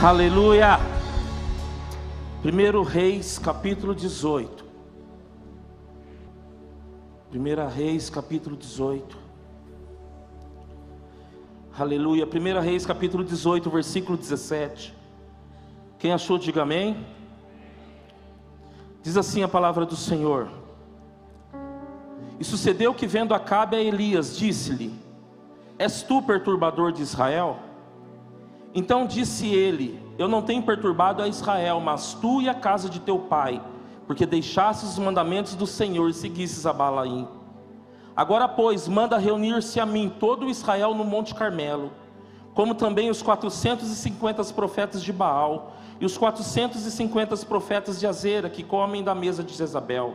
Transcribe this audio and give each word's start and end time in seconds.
Aleluia. 0.00 0.78
1 2.44 2.82
Reis, 2.84 3.36
capítulo 3.36 3.92
18. 3.92 4.64
1 7.34 7.68
Reis, 7.68 8.08
capítulo 8.08 8.56
18. 8.56 9.18
Aleluia. 11.76 12.24
1 12.26 12.60
Reis, 12.60 12.86
capítulo 12.86 13.24
18, 13.24 13.68
versículo 13.68 14.16
17. 14.16 14.94
Quem 15.98 16.12
achou, 16.12 16.38
diga 16.38 16.62
amém. 16.62 17.04
Diz 19.02 19.16
assim 19.16 19.42
a 19.42 19.48
palavra 19.48 19.84
do 19.84 19.96
Senhor. 19.96 20.48
E 22.38 22.44
sucedeu 22.44 22.94
que, 22.94 23.04
vendo 23.04 23.34
Acabe 23.34 23.74
a 23.74 23.82
Elias, 23.82 24.38
disse-lhe: 24.38 24.96
És 25.76 26.04
tu 26.04 26.22
perturbador 26.22 26.92
de 26.92 27.02
Israel? 27.02 27.67
Então 28.74 29.06
disse 29.06 29.46
ele: 29.46 30.00
Eu 30.18 30.28
não 30.28 30.42
tenho 30.42 30.62
perturbado 30.62 31.22
a 31.22 31.28
Israel, 31.28 31.80
mas 31.80 32.14
tu 32.14 32.40
e 32.42 32.48
a 32.48 32.54
casa 32.54 32.88
de 32.88 33.00
teu 33.00 33.18
pai, 33.18 33.62
porque 34.06 34.26
deixastes 34.26 34.90
os 34.90 34.98
mandamentos 34.98 35.54
do 35.54 35.66
Senhor 35.66 36.08
e 36.08 36.14
seguistes 36.14 36.66
a 36.66 36.72
Balaim. 36.72 37.26
Agora, 38.14 38.48
pois, 38.48 38.88
manda 38.88 39.16
reunir-se 39.16 39.78
a 39.78 39.86
mim 39.86 40.12
todo 40.18 40.46
o 40.46 40.50
Israel 40.50 40.92
no 40.92 41.04
Monte 41.04 41.34
Carmelo, 41.34 41.92
como 42.52 42.74
também 42.74 43.10
os 43.10 43.22
450 43.22 44.42
profetas 44.52 45.02
de 45.02 45.12
Baal 45.12 45.72
e 46.00 46.04
os 46.04 46.18
450 46.18 47.36
profetas 47.46 48.00
de 48.00 48.06
Azera 48.06 48.50
que 48.50 48.64
comem 48.64 49.04
da 49.04 49.14
mesa 49.14 49.44
de 49.44 49.54
Jezabel. 49.54 50.14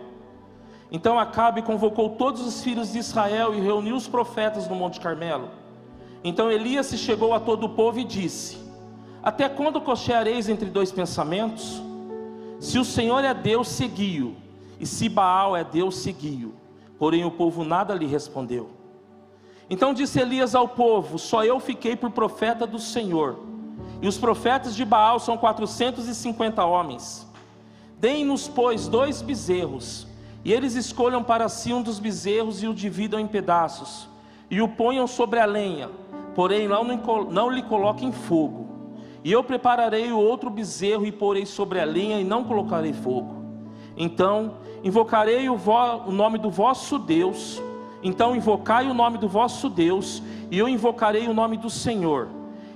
Então 0.91 1.17
Acabe 1.17 1.61
convocou 1.61 2.09
todos 2.11 2.45
os 2.45 2.61
filhos 2.61 2.91
de 2.91 2.99
Israel 2.99 3.55
e 3.55 3.61
reuniu 3.61 3.95
os 3.95 4.07
profetas 4.07 4.67
no 4.67 4.75
Monte 4.75 4.99
Carmelo. 4.99 5.62
Então 6.23 6.49
Elias 6.49 6.85
se 6.85 6.97
chegou 6.97 7.33
a 7.33 7.39
todo 7.39 7.65
o 7.65 7.69
povo 7.69 7.99
e 7.99 8.03
disse: 8.03 8.57
Até 9.21 9.49
quando 9.49 9.81
cocheareis 9.81 10.47
entre 10.47 10.69
dois 10.69 10.91
pensamentos? 10.91 11.81
Se 12.59 12.79
o 12.79 12.85
Senhor 12.85 13.25
é 13.25 13.33
Deus, 13.33 13.67
segui-o, 13.67 14.35
e 14.79 14.85
se 14.85 15.09
Baal 15.09 15.55
é 15.55 15.65
Deus, 15.65 15.97
segui-o. 15.97 16.53
Porém 16.97 17.25
o 17.25 17.31
povo 17.31 17.65
nada 17.65 17.93
lhe 17.93 18.05
respondeu. 18.05 18.69
Então 19.69 19.93
disse 19.93 20.17
Elias 20.17 20.55
ao 20.55 20.67
povo: 20.67 21.19
Só 21.19 21.43
eu 21.43 21.59
fiquei 21.59 21.93
por 21.93 22.11
profeta 22.11 22.65
do 22.65 22.79
Senhor, 22.79 23.39
e 24.01 24.07
os 24.07 24.17
profetas 24.17 24.73
de 24.77 24.85
Baal 24.85 25.19
são 25.19 25.37
quatrocentos 25.37 26.07
e 26.07 26.15
cinquenta 26.15 26.63
homens. 26.63 27.27
Deem-nos, 27.99 28.47
pois, 28.47 28.87
dois 28.87 29.21
bezerros, 29.21 30.07
e 30.43 30.53
eles 30.53 30.75
escolham 30.75 31.21
para 31.21 31.49
si 31.49 31.73
um 31.73 31.81
dos 31.81 31.99
bezerros 31.99 32.63
e 32.63 32.67
o 32.67 32.73
dividam 32.73 33.19
em 33.19 33.27
pedaços, 33.27 34.07
e 34.49 34.61
o 34.61 34.69
ponham 34.69 35.05
sobre 35.05 35.39
a 35.39 35.45
lenha 35.45 35.89
porém 36.35 36.67
não, 36.67 37.49
lhe 37.49 37.61
coloquem 37.63 38.11
fogo. 38.11 38.67
E 39.23 39.31
eu 39.31 39.43
prepararei 39.43 40.11
o 40.11 40.19
outro 40.19 40.49
bezerro 40.49 41.05
e 41.05 41.11
porei 41.11 41.45
sobre 41.45 41.79
a 41.79 41.85
linha 41.85 42.19
e 42.19 42.23
não 42.23 42.43
colocarei 42.43 42.91
fogo. 42.91 43.43
Então 43.95 44.55
invocarei 44.83 45.47
o, 45.47 45.57
o 46.05 46.11
nome 46.11 46.37
do 46.37 46.49
vosso 46.49 46.99
Deus. 46.99 47.61
Então 48.03 48.35
invocai 48.35 48.89
o 48.89 48.93
nome 48.93 49.17
do 49.17 49.29
vosso 49.29 49.69
Deus, 49.69 50.21
e 50.51 50.59
eu 50.59 50.67
invocarei 50.67 51.25
o 51.25 51.33
nome 51.33 51.55
do 51.55 51.69
Senhor. 51.69 52.27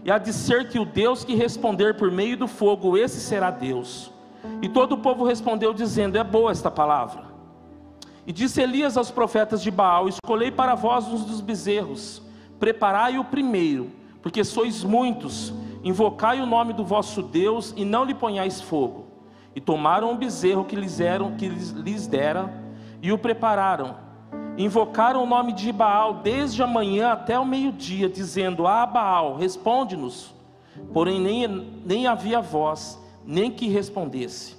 E 0.05 0.09
há 0.09 0.17
de 0.17 0.31
ser 0.31 0.69
que 0.69 0.80
o 0.80 0.85
Deus 0.85 1.25
que 1.25 1.35
responder 1.35 1.97
por 1.97 2.09
meio 2.09 2.38
do 2.38 2.47
fogo, 2.47 2.95
esse 2.95 3.19
será 3.19 3.52
Deus. 3.52 4.09
E 4.61 4.69
todo 4.69 4.94
o 4.94 4.97
povo 5.00 5.25
respondeu, 5.25 5.73
dizendo: 5.73 6.17
É 6.17 6.23
boa 6.23 6.52
esta 6.52 6.72
palavra. 6.72 7.25
E 8.25 8.31
disse 8.31 8.61
Elias 8.61 8.95
aos 8.95 9.11
profetas 9.11 9.61
de 9.61 9.69
Baal: 9.69 10.08
Escolhei 10.08 10.50
para 10.50 10.75
vós 10.75 11.05
uns 11.08 11.25
dos 11.25 11.41
bezerros 11.41 12.22
Preparai 12.59 13.17
o 13.17 13.23
primeiro, 13.23 13.91
porque 14.22 14.44
sois 14.44 14.83
muitos, 14.83 15.53
invocai 15.83 16.41
o 16.41 16.45
nome 16.45 16.73
do 16.73 16.83
vosso 16.83 17.22
Deus 17.22 17.73
e 17.77 17.86
não 17.86 18.03
lhe 18.03 18.13
ponhais 18.13 18.61
fogo. 18.61 19.05
E 19.55 19.61
tomaram 19.61 20.11
o 20.11 20.16
bezerro 20.16 20.66
que 20.66 20.75
lhes, 20.75 21.00
eram, 21.00 21.35
que 21.35 21.47
lhes 21.47 22.08
dera 22.08 22.53
e 23.02 23.11
o 23.11 23.17
prepararam. 23.17 23.95
Invocaram 24.57 25.23
o 25.23 25.28
nome 25.28 25.53
de 25.53 25.72
Baal 25.72 26.16
desde 26.16 26.63
a 26.63 26.68
manhã 26.68 27.12
até 27.12 27.40
o 27.40 27.45
meio-dia, 27.45 28.09
dizendo: 28.09 28.66
Ah, 28.66 28.85
Baal, 28.85 29.35
responde-nos. 29.35 30.34
Porém, 30.94 31.19
nem, 31.19 31.47
nem 31.85 32.07
havia 32.07 32.41
voz, 32.41 33.00
nem 33.25 33.51
que 33.51 33.68
respondesse. 33.68 34.57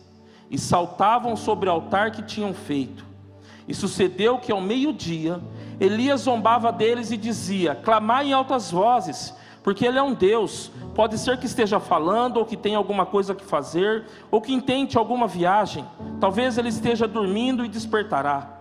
E 0.51 0.59
saltavam 0.59 1.37
sobre 1.37 1.69
o 1.69 1.73
altar 1.73 2.11
que 2.11 2.23
tinham 2.23 2.55
feito. 2.55 3.05
E 3.67 3.75
sucedeu 3.75 4.39
que 4.39 4.51
ao 4.51 4.61
meio-dia 4.61 5.41
Elias 5.81 6.23
zombava 6.23 6.73
deles 6.73 7.11
e 7.11 7.17
dizia: 7.17 7.75
Clamai 7.75 8.29
em 8.29 8.33
altas 8.33 8.71
vozes, 8.71 9.35
porque 9.63 9.87
ele 9.87 9.99
é 9.99 10.03
um 10.03 10.15
Deus. 10.15 10.71
Pode 10.95 11.19
ser 11.19 11.39
que 11.39 11.47
esteja 11.47 11.79
falando, 11.79 12.39
ou 12.39 12.45
que 12.45 12.57
tenha 12.57 12.79
alguma 12.79 13.07
coisa 13.07 13.35
que 13.35 13.45
fazer, 13.45 14.05
ou 14.31 14.41
que 14.41 14.53
intente 14.53 14.99
alguma 14.99 15.27
viagem. 15.27 15.85
Talvez 16.21 16.59
ele 16.59 16.69
esteja 16.69 17.07
dormindo 17.07 17.65
e 17.65 17.69
despertará. 17.69 18.59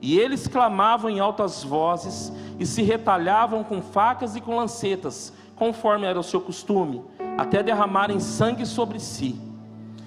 E 0.00 0.18
eles 0.18 0.46
clamavam 0.46 1.10
em 1.10 1.20
altas 1.20 1.64
vozes 1.64 2.32
e 2.58 2.66
se 2.66 2.82
retalhavam 2.82 3.64
com 3.64 3.82
facas 3.82 4.36
e 4.36 4.40
com 4.40 4.56
lancetas, 4.56 5.32
conforme 5.56 6.06
era 6.06 6.20
o 6.20 6.22
seu 6.22 6.40
costume, 6.40 7.02
até 7.36 7.62
derramarem 7.62 8.20
sangue 8.20 8.64
sobre 8.66 9.00
si. 9.00 9.40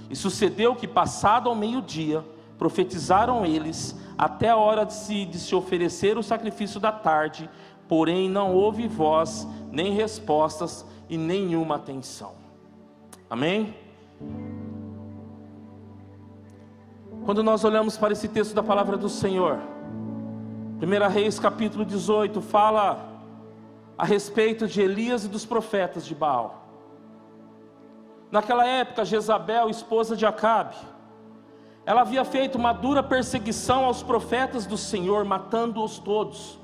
E 0.10 0.16
sucedeu 0.16 0.76
que, 0.76 0.88
passado 0.88 1.50
ao 1.50 1.56
meio-dia, 1.56 2.24
profetizaram 2.58 3.46
eles 3.46 3.96
até 4.20 4.50
a 4.50 4.58
hora 4.58 4.86
de 4.86 4.94
se, 4.94 5.24
de 5.24 5.40
se 5.40 5.56
oferecer 5.56 6.18
o 6.18 6.22
sacrifício 6.22 6.78
da 6.78 6.92
tarde, 6.92 7.50
porém 7.88 8.30
não 8.30 8.54
houve 8.54 8.86
voz, 8.86 9.48
nem 9.72 9.94
respostas 9.94 10.86
e 11.08 11.18
nenhuma 11.18 11.76
atenção. 11.78 12.34
Amém? 13.30 13.74
Quando 17.24 17.42
nós 17.42 17.64
olhamos 17.64 17.96
para 17.96 18.12
esse 18.12 18.28
texto 18.28 18.54
da 18.54 18.62
palavra 18.62 18.98
do 18.98 19.08
Senhor, 19.08 19.58
1 20.82 21.10
Reis 21.10 21.40
capítulo 21.40 21.86
18 21.86 22.42
fala 22.42 23.24
a 23.98 24.04
respeito 24.04 24.68
de 24.68 24.82
Elias 24.82 25.24
e 25.24 25.30
dos 25.30 25.46
profetas 25.46 26.06
de 26.06 26.14
Baal. 26.14 26.68
Naquela 28.30 28.68
época, 28.68 29.06
Jezabel, 29.06 29.70
esposa 29.70 30.14
de 30.14 30.26
Acabe, 30.26 30.76
ela 31.90 32.02
havia 32.02 32.24
feito 32.24 32.56
uma 32.56 32.72
dura 32.72 33.02
perseguição 33.02 33.84
aos 33.84 34.04
profetas 34.04 34.68
do 34.68 34.78
Senhor, 34.78 35.26
matando-os 35.26 35.98
todos. 35.98 36.60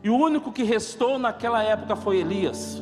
E 0.00 0.08
o 0.08 0.16
único 0.16 0.52
que 0.52 0.62
restou 0.62 1.18
naquela 1.18 1.60
época 1.60 1.96
foi 1.96 2.18
Elias. 2.18 2.80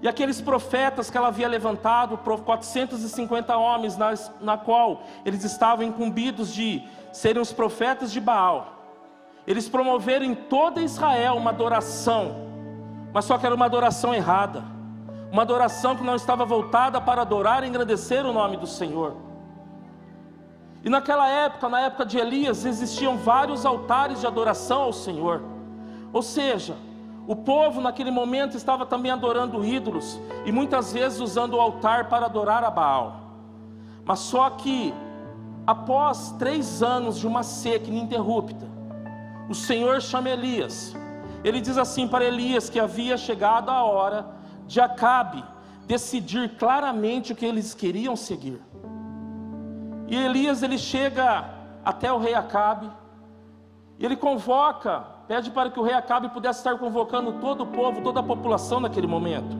E 0.00 0.08
aqueles 0.08 0.40
profetas 0.40 1.10
que 1.10 1.18
ela 1.18 1.28
havia 1.28 1.46
levantado, 1.46 2.16
450 2.16 3.54
homens, 3.58 3.98
na, 3.98 4.14
na 4.40 4.56
qual 4.56 5.02
eles 5.22 5.44
estavam 5.44 5.84
incumbidos 5.84 6.50
de 6.54 6.82
serem 7.12 7.42
os 7.42 7.52
profetas 7.52 8.10
de 8.10 8.22
Baal. 8.22 8.68
Eles 9.46 9.68
promoveram 9.68 10.24
em 10.24 10.34
toda 10.34 10.80
Israel 10.80 11.36
uma 11.36 11.50
adoração, 11.50 12.36
mas 13.12 13.26
só 13.26 13.36
que 13.36 13.44
era 13.44 13.54
uma 13.54 13.66
adoração 13.66 14.14
errada, 14.14 14.64
uma 15.30 15.42
adoração 15.42 15.94
que 15.94 16.02
não 16.02 16.16
estava 16.16 16.46
voltada 16.46 16.98
para 17.02 17.20
adorar 17.20 17.64
e 17.64 17.68
engrandecer 17.68 18.24
o 18.24 18.32
nome 18.32 18.56
do 18.56 18.66
Senhor. 18.66 19.28
E 20.82 20.88
naquela 20.88 21.28
época, 21.28 21.68
na 21.68 21.80
época 21.80 22.06
de 22.06 22.18
Elias, 22.18 22.64
existiam 22.64 23.16
vários 23.16 23.66
altares 23.66 24.20
de 24.20 24.26
adoração 24.26 24.82
ao 24.82 24.92
Senhor. 24.92 25.42
Ou 26.12 26.22
seja, 26.22 26.76
o 27.26 27.36
povo 27.36 27.80
naquele 27.80 28.10
momento 28.10 28.56
estava 28.56 28.86
também 28.86 29.10
adorando 29.10 29.64
ídolos 29.64 30.20
e 30.44 30.50
muitas 30.50 30.92
vezes 30.92 31.20
usando 31.20 31.54
o 31.54 31.60
altar 31.60 32.08
para 32.08 32.26
adorar 32.26 32.64
a 32.64 32.70
Baal. 32.70 33.20
Mas 34.04 34.20
só 34.20 34.50
que, 34.50 34.94
após 35.66 36.34
três 36.38 36.82
anos 36.82 37.18
de 37.18 37.26
uma 37.26 37.42
seca 37.42 37.88
ininterrupta, 37.88 38.66
o 39.48 39.54
Senhor 39.54 40.00
chama 40.00 40.30
Elias. 40.30 40.96
Ele 41.44 41.60
diz 41.60 41.76
assim 41.76 42.08
para 42.08 42.24
Elias 42.24 42.70
que 42.70 42.80
havia 42.80 43.16
chegado 43.16 43.70
a 43.70 43.82
hora 43.84 44.26
de 44.66 44.80
Acabe 44.80 45.44
decidir 45.86 46.56
claramente 46.56 47.32
o 47.32 47.36
que 47.36 47.44
eles 47.44 47.74
queriam 47.74 48.16
seguir. 48.16 48.60
E 50.10 50.16
Elias 50.16 50.60
ele 50.64 50.76
chega 50.76 51.48
até 51.84 52.12
o 52.12 52.18
rei 52.18 52.34
Acabe, 52.34 52.90
e 53.96 54.04
ele 54.04 54.16
convoca, 54.16 55.04
pede 55.28 55.52
para 55.52 55.70
que 55.70 55.78
o 55.78 55.82
rei 55.84 55.94
Acabe 55.94 56.28
pudesse 56.30 56.58
estar 56.58 56.76
convocando 56.76 57.34
todo 57.34 57.62
o 57.62 57.66
povo, 57.66 58.02
toda 58.02 58.18
a 58.18 58.22
população 58.22 58.80
naquele 58.80 59.06
momento. 59.06 59.56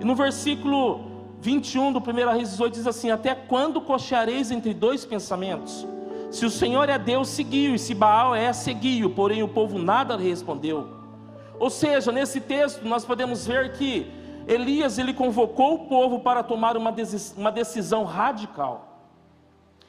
E 0.00 0.04
no 0.04 0.14
versículo 0.14 1.00
21 1.40 1.92
do 1.92 1.98
1 1.98 2.32
Reis 2.32 2.50
18 2.50 2.72
diz 2.72 2.86
assim: 2.86 3.10
Até 3.10 3.34
quando 3.34 3.80
cocheareis 3.80 4.52
entre 4.52 4.72
dois 4.72 5.04
pensamentos? 5.04 5.84
Se 6.30 6.46
o 6.46 6.50
Senhor 6.50 6.88
é 6.88 6.96
Deus, 6.96 7.28
seguiu, 7.28 7.74
e 7.74 7.78
se 7.78 7.94
Baal 7.94 8.32
é, 8.32 8.52
seguiu, 8.52 9.10
porém 9.10 9.42
o 9.42 9.48
povo 9.48 9.76
nada 9.76 10.14
lhe 10.14 10.28
respondeu. 10.28 10.88
Ou 11.58 11.68
seja, 11.68 12.12
nesse 12.12 12.40
texto 12.40 12.86
nós 12.86 13.04
podemos 13.04 13.44
ver 13.44 13.72
que 13.72 14.10
Elias 14.46 14.98
ele 14.98 15.12
convocou 15.12 15.74
o 15.74 15.78
povo 15.86 16.20
para 16.20 16.44
tomar 16.44 16.76
uma 16.76 17.50
decisão 17.50 18.04
radical. 18.04 18.93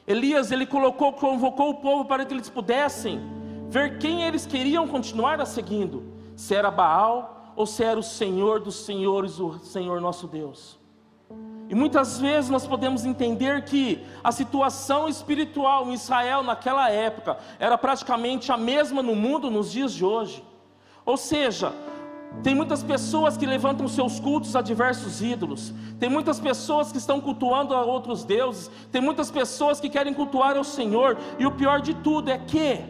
Elias 0.06 0.52
ele 0.52 0.66
colocou, 0.66 1.12
convocou 1.12 1.70
o 1.70 1.74
povo 1.74 2.04
para 2.04 2.24
que 2.24 2.32
eles 2.32 2.48
pudessem 2.48 3.20
ver 3.68 3.98
quem 3.98 4.22
eles 4.22 4.46
queriam 4.46 4.86
continuar 4.86 5.40
a 5.40 5.46
seguindo, 5.46 6.04
se 6.36 6.54
era 6.54 6.70
Baal 6.70 7.52
ou 7.56 7.66
se 7.66 7.82
era 7.82 7.98
o 7.98 8.02
Senhor 8.02 8.60
dos 8.60 8.84
senhores, 8.84 9.40
o 9.40 9.58
Senhor 9.58 10.00
nosso 10.00 10.26
Deus. 10.28 10.78
E 11.68 11.74
muitas 11.74 12.20
vezes 12.20 12.48
nós 12.48 12.66
podemos 12.66 13.04
entender 13.04 13.64
que 13.64 14.04
a 14.22 14.30
situação 14.30 15.08
espiritual 15.08 15.88
em 15.88 15.94
Israel 15.94 16.44
naquela 16.44 16.88
época 16.88 17.38
era 17.58 17.76
praticamente 17.76 18.52
a 18.52 18.56
mesma 18.56 19.02
no 19.02 19.16
mundo 19.16 19.50
nos 19.50 19.72
dias 19.72 19.92
de 19.92 20.04
hoje. 20.04 20.44
Ou 21.04 21.16
seja, 21.16 21.72
tem 22.42 22.54
muitas 22.54 22.82
pessoas 22.82 23.36
que 23.36 23.46
levantam 23.46 23.88
seus 23.88 24.20
cultos 24.20 24.54
a 24.54 24.60
diversos 24.60 25.22
ídolos. 25.22 25.72
Tem 25.98 26.08
muitas 26.08 26.38
pessoas 26.38 26.92
que 26.92 26.98
estão 26.98 27.20
cultuando 27.20 27.74
a 27.74 27.82
outros 27.84 28.24
deuses. 28.24 28.70
Tem 28.92 29.00
muitas 29.00 29.30
pessoas 29.30 29.80
que 29.80 29.88
querem 29.88 30.14
cultuar 30.14 30.56
ao 30.56 30.64
Senhor. 30.64 31.16
E 31.38 31.46
o 31.46 31.52
pior 31.52 31.80
de 31.80 31.94
tudo 31.94 32.30
é 32.30 32.38
que 32.38 32.84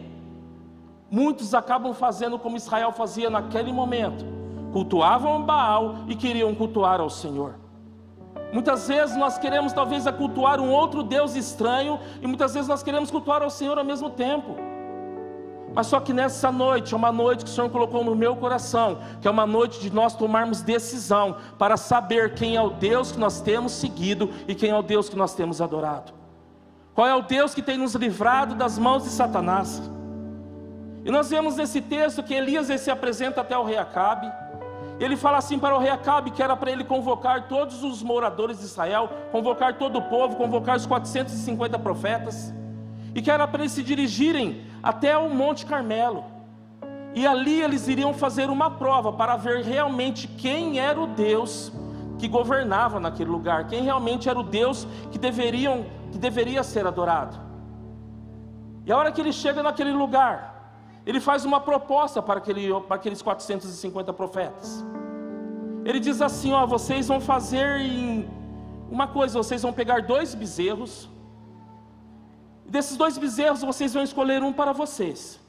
muitos 1.09 1.53
acabam 1.53 1.93
fazendo 1.93 2.37
como 2.37 2.57
Israel 2.57 2.91
fazia 2.91 3.29
naquele 3.29 3.71
momento: 3.71 4.25
cultuavam 4.71 5.41
Baal 5.41 5.95
e 6.07 6.15
queriam 6.15 6.53
cultuar 6.53 6.99
ao 6.99 7.09
Senhor. 7.09 7.55
Muitas 8.51 8.87
vezes 8.87 9.15
nós 9.17 9.37
queremos 9.37 9.73
talvez 9.73 10.05
cultuar 10.11 10.59
um 10.59 10.71
outro 10.71 11.03
Deus 11.03 11.35
estranho 11.35 11.99
e 12.21 12.27
muitas 12.27 12.53
vezes 12.53 12.67
nós 12.67 12.83
queremos 12.83 13.11
cultuar 13.11 13.41
ao 13.41 13.49
Senhor 13.49 13.77
ao 13.77 13.83
mesmo 13.83 14.09
tempo. 14.09 14.55
Mas 15.77 15.85
só 15.85 15.99
que 15.99 16.11
nessa 16.11 16.51
noite, 16.51 16.95
é 16.95 16.97
uma 16.97 17.11
noite 17.11 17.45
que 17.45 17.51
o 17.51 17.53
Senhor 17.53 17.69
colocou 17.69 18.03
no 18.03 18.15
meu 18.15 18.35
coração, 18.35 18.97
que 19.21 19.27
é 19.27 19.29
uma 19.29 19.45
noite 19.45 19.79
de 19.79 19.93
nós 19.93 20.15
tomarmos 20.15 20.63
decisão 20.63 21.37
para 21.55 21.77
saber 21.77 22.33
quem 22.33 22.55
é 22.55 22.61
o 22.63 22.71
Deus 22.71 23.11
que 23.11 23.19
nós 23.19 23.41
temos 23.41 23.73
seguido 23.73 24.31
e 24.47 24.55
quem 24.55 24.71
é 24.71 24.75
o 24.75 24.81
Deus 24.81 25.07
que 25.07 25.15
nós 25.15 25.35
temos 25.35 25.61
adorado. 25.61 26.13
Qual 26.95 27.05
é 27.05 27.13
o 27.13 27.21
Deus 27.21 27.53
que 27.53 27.61
tem 27.61 27.77
nos 27.77 27.93
livrado 27.93 28.55
das 28.55 28.79
mãos 28.79 29.03
de 29.03 29.09
Satanás? 29.09 29.79
E 31.05 31.11
nós 31.11 31.29
vemos 31.29 31.57
nesse 31.57 31.79
texto 31.79 32.23
que 32.23 32.33
Elias 32.33 32.65
se 32.81 32.89
apresenta 32.89 33.41
até 33.41 33.55
o 33.55 33.63
rei 33.63 33.77
Acabe. 33.77 34.31
Ele 34.99 35.15
fala 35.15 35.37
assim 35.37 35.59
para 35.59 35.75
o 35.75 35.79
rei 35.79 35.91
Acabe 35.91 36.31
que 36.31 36.41
era 36.41 36.55
para 36.55 36.71
ele 36.71 36.85
convocar 36.85 37.47
todos 37.47 37.83
os 37.83 38.01
moradores 38.01 38.57
de 38.57 38.65
Israel, 38.65 39.11
convocar 39.31 39.77
todo 39.77 39.99
o 39.99 40.01
povo, 40.01 40.37
convocar 40.37 40.75
os 40.75 40.87
450 40.87 41.77
profetas 41.77 42.51
e 43.13 43.21
que 43.21 43.31
era 43.31 43.47
para 43.47 43.61
eles 43.61 43.71
se 43.71 43.81
dirigirem 43.81 44.66
até 44.87 45.17
o 45.17 45.29
Monte 45.29 45.65
Carmelo. 45.65 46.23
E 47.13 47.27
ali 47.27 47.61
eles 47.61 47.89
iriam 47.89 48.13
fazer 48.13 48.49
uma 48.49 48.71
prova 48.71 49.11
para 49.11 49.35
ver 49.35 49.61
realmente 49.61 50.29
quem 50.29 50.79
era 50.79 50.97
o 50.97 51.07
Deus 51.07 51.73
que 52.17 52.25
governava 52.25 52.97
naquele 52.97 53.29
lugar, 53.29 53.67
quem 53.67 53.83
realmente 53.83 54.29
era 54.29 54.39
o 54.39 54.43
Deus 54.43 54.87
que 55.11 55.19
deveriam 55.19 55.85
que 56.09 56.17
deveria 56.17 56.63
ser 56.63 56.87
adorado. 56.87 57.37
E 58.85 58.91
a 58.91 58.97
hora 58.97 59.11
que 59.11 59.19
ele 59.19 59.33
chega 59.33 59.61
naquele 59.61 59.91
lugar, 59.91 60.37
ele 61.05 61.19
faz 61.19 61.43
uma 61.43 61.59
proposta 61.59 62.21
para, 62.21 62.37
aquele, 62.37 62.73
para 62.87 62.95
aqueles 62.95 63.21
450 63.21 64.13
profetas. 64.13 64.85
Ele 65.83 65.99
diz 65.99 66.21
assim: 66.21 66.53
ó, 66.53 66.65
vocês 66.65 67.09
vão 67.09 67.19
fazer 67.19 67.81
uma 68.89 69.05
coisa, 69.05 69.37
vocês 69.37 69.61
vão 69.61 69.73
pegar 69.73 70.03
dois 70.03 70.33
bezerros, 70.33 71.09
e 72.67 72.69
desses 72.69 72.97
dois 72.97 73.17
bezerros 73.17 73.61
vocês 73.61 73.93
vão 73.93 74.03
escolher 74.03 74.43
um 74.43 74.51
para 74.51 74.73
vocês. 74.73 75.39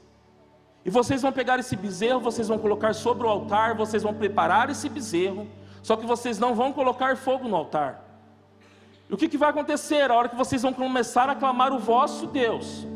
E 0.85 0.89
vocês 0.89 1.21
vão 1.21 1.31
pegar 1.33 1.59
esse 1.59 1.75
bezerro, 1.75 2.21
vocês 2.21 2.47
vão 2.47 2.57
colocar 2.57 2.95
sobre 2.95 3.27
o 3.27 3.29
altar, 3.29 3.75
vocês 3.75 4.01
vão 4.01 4.13
preparar 4.13 4.69
esse 4.69 4.87
bezerro, 4.87 5.45
só 5.83 5.97
que 5.97 6.05
vocês 6.05 6.39
não 6.39 6.55
vão 6.55 6.71
colocar 6.71 7.17
fogo 7.17 7.47
no 7.47 7.55
altar. 7.57 8.05
E 9.09 9.13
o 9.13 9.17
que, 9.17 9.27
que 9.27 9.37
vai 9.37 9.49
acontecer? 9.49 10.09
A 10.09 10.15
hora 10.15 10.29
que 10.29 10.35
vocês 10.35 10.61
vão 10.61 10.71
começar 10.71 11.29
a 11.29 11.35
clamar 11.35 11.73
o 11.73 11.79
vosso 11.79 12.27
Deus. 12.27 12.87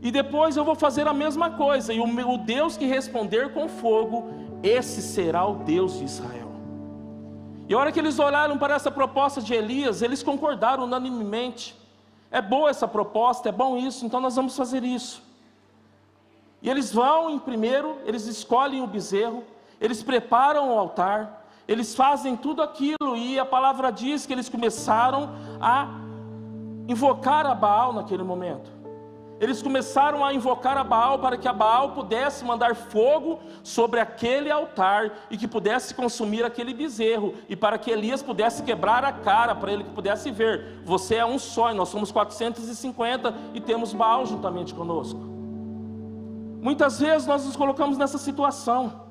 E 0.00 0.10
depois 0.10 0.56
eu 0.56 0.64
vou 0.64 0.74
fazer 0.74 1.06
a 1.06 1.14
mesma 1.14 1.50
coisa, 1.50 1.92
e 1.92 2.00
o, 2.00 2.06
meu, 2.08 2.36
Deus 2.36 2.76
que 2.76 2.86
responder 2.86 3.52
com 3.52 3.68
fogo, 3.68 4.28
esse 4.60 5.00
será 5.00 5.46
o 5.46 5.56
Deus 5.58 5.98
de 5.98 6.04
Israel. 6.04 6.50
E 7.68 7.74
a 7.74 7.78
hora 7.78 7.92
que 7.92 8.00
eles 8.00 8.18
olharam 8.18 8.58
para 8.58 8.74
essa 8.74 8.90
proposta 8.90 9.40
de 9.40 9.54
Elias, 9.54 10.02
eles 10.02 10.20
concordaram 10.20 10.82
unanimemente. 10.82 11.80
É 12.32 12.40
boa 12.40 12.70
essa 12.70 12.88
proposta, 12.88 13.50
é 13.50 13.52
bom 13.52 13.76
isso, 13.76 14.06
então 14.06 14.18
nós 14.18 14.34
vamos 14.34 14.56
fazer 14.56 14.82
isso. 14.82 15.22
E 16.62 16.70
eles 16.70 16.90
vão 16.90 17.28
em 17.28 17.38
primeiro, 17.38 17.98
eles 18.06 18.26
escolhem 18.26 18.82
o 18.82 18.86
bezerro, 18.86 19.44
eles 19.78 20.02
preparam 20.02 20.74
o 20.74 20.78
altar, 20.78 21.44
eles 21.68 21.94
fazem 21.94 22.34
tudo 22.34 22.62
aquilo, 22.62 23.16
e 23.16 23.38
a 23.38 23.44
palavra 23.44 23.90
diz 23.90 24.24
que 24.24 24.32
eles 24.32 24.48
começaram 24.48 25.28
a 25.60 25.88
invocar 26.88 27.46
a 27.46 27.54
Baal 27.54 27.92
naquele 27.92 28.22
momento. 28.22 28.81
Eles 29.42 29.60
começaram 29.60 30.24
a 30.24 30.32
invocar 30.32 30.78
a 30.78 30.84
Baal 30.84 31.18
para 31.18 31.36
que 31.36 31.48
a 31.48 31.52
Baal 31.52 31.90
pudesse 31.90 32.44
mandar 32.44 32.76
fogo 32.76 33.40
sobre 33.64 33.98
aquele 33.98 34.48
altar 34.48 35.14
e 35.32 35.36
que 35.36 35.48
pudesse 35.48 35.92
consumir 35.96 36.44
aquele 36.44 36.72
bezerro, 36.72 37.34
e 37.48 37.56
para 37.56 37.76
que 37.76 37.90
Elias 37.90 38.22
pudesse 38.22 38.62
quebrar 38.62 39.04
a 39.04 39.12
cara, 39.12 39.52
para 39.52 39.72
ele 39.72 39.82
que 39.82 39.90
pudesse 39.90 40.30
ver: 40.30 40.80
você 40.84 41.16
é 41.16 41.26
um 41.26 41.40
só, 41.40 41.72
e 41.72 41.74
nós 41.74 41.88
somos 41.88 42.12
450 42.12 43.34
e 43.52 43.60
temos 43.60 43.92
Baal 43.92 44.24
juntamente 44.26 44.72
conosco. 44.72 45.18
Muitas 46.60 47.00
vezes 47.00 47.26
nós 47.26 47.44
nos 47.44 47.56
colocamos 47.56 47.98
nessa 47.98 48.18
situação. 48.18 49.02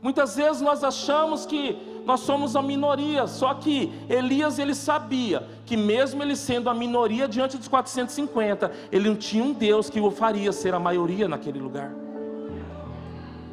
Muitas 0.00 0.36
vezes 0.36 0.62
nós 0.62 0.84
achamos 0.84 1.44
que 1.44 1.91
nós 2.04 2.20
somos 2.20 2.56
a 2.56 2.62
minoria, 2.62 3.26
só 3.26 3.54
que 3.54 3.92
Elias 4.08 4.58
ele 4.58 4.74
sabia 4.74 5.46
que 5.64 5.76
mesmo 5.76 6.22
ele 6.22 6.36
sendo 6.36 6.68
a 6.68 6.74
minoria 6.74 7.28
diante 7.28 7.56
dos 7.56 7.68
450, 7.68 8.70
ele 8.90 9.08
não 9.08 9.16
tinha 9.16 9.44
um 9.44 9.52
Deus 9.52 9.88
que 9.88 10.00
o 10.00 10.10
faria 10.10 10.52
ser 10.52 10.74
a 10.74 10.80
maioria 10.80 11.28
naquele 11.28 11.58
lugar. 11.58 11.92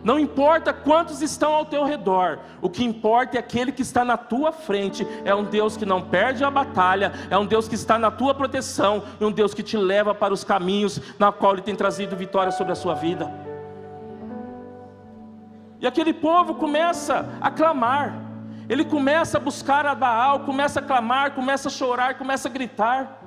Não 0.03 0.17
importa 0.17 0.71
quantos 0.71 1.21
estão 1.21 1.53
ao 1.53 1.65
teu 1.65 1.83
redor, 1.83 2.39
o 2.61 2.69
que 2.69 2.85
importa 2.85 3.35
é 3.37 3.39
aquele 3.39 3.71
que 3.71 3.81
está 3.81 4.05
na 4.05 4.15
tua 4.15 4.51
frente. 4.51 5.05
É 5.25 5.35
um 5.35 5.43
Deus 5.43 5.75
que 5.75 5.85
não 5.85 6.01
perde 6.01 6.43
a 6.43 6.49
batalha, 6.49 7.11
é 7.29 7.37
um 7.37 7.45
Deus 7.45 7.67
que 7.67 7.75
está 7.75 7.99
na 7.99 8.09
tua 8.09 8.33
proteção, 8.33 9.03
e 9.19 9.25
um 9.25 9.31
Deus 9.31 9.53
que 9.53 9.61
te 9.61 9.75
leva 9.75 10.15
para 10.15 10.33
os 10.33 10.43
caminhos 10.43 11.01
na 11.19 11.31
qual 11.31 11.53
Ele 11.53 11.61
tem 11.61 11.75
trazido 11.75 12.15
vitória 12.15 12.51
sobre 12.51 12.71
a 12.71 12.75
sua 12.75 12.93
vida. 12.93 13.29
E 15.81 15.87
aquele 15.87 16.13
povo 16.13 16.55
começa 16.55 17.27
a 17.41 17.51
clamar, 17.51 18.28
ele 18.69 18.85
começa 18.85 19.37
a 19.37 19.41
buscar 19.41 19.87
a 19.87 19.95
Baal, 19.95 20.41
começa 20.41 20.79
a 20.79 20.83
clamar, 20.83 21.33
começa 21.33 21.69
a 21.69 21.71
chorar, 21.71 22.19
começa 22.19 22.47
a 22.47 22.51
gritar. 22.51 23.19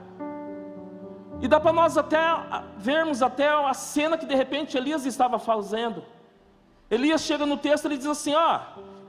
E 1.40 1.48
dá 1.48 1.58
para 1.58 1.72
nós 1.72 1.98
até 1.98 2.20
vermos 2.78 3.20
até 3.20 3.48
a 3.48 3.74
cena 3.74 4.16
que 4.16 4.24
de 4.24 4.36
repente 4.36 4.76
Elias 4.76 5.04
estava 5.04 5.40
fazendo. 5.40 6.04
Elias 6.88 7.22
chega 7.22 7.44
no 7.44 7.56
texto 7.56 7.90
e 7.90 7.96
diz 7.96 8.06
assim: 8.06 8.32
ó, 8.36 8.60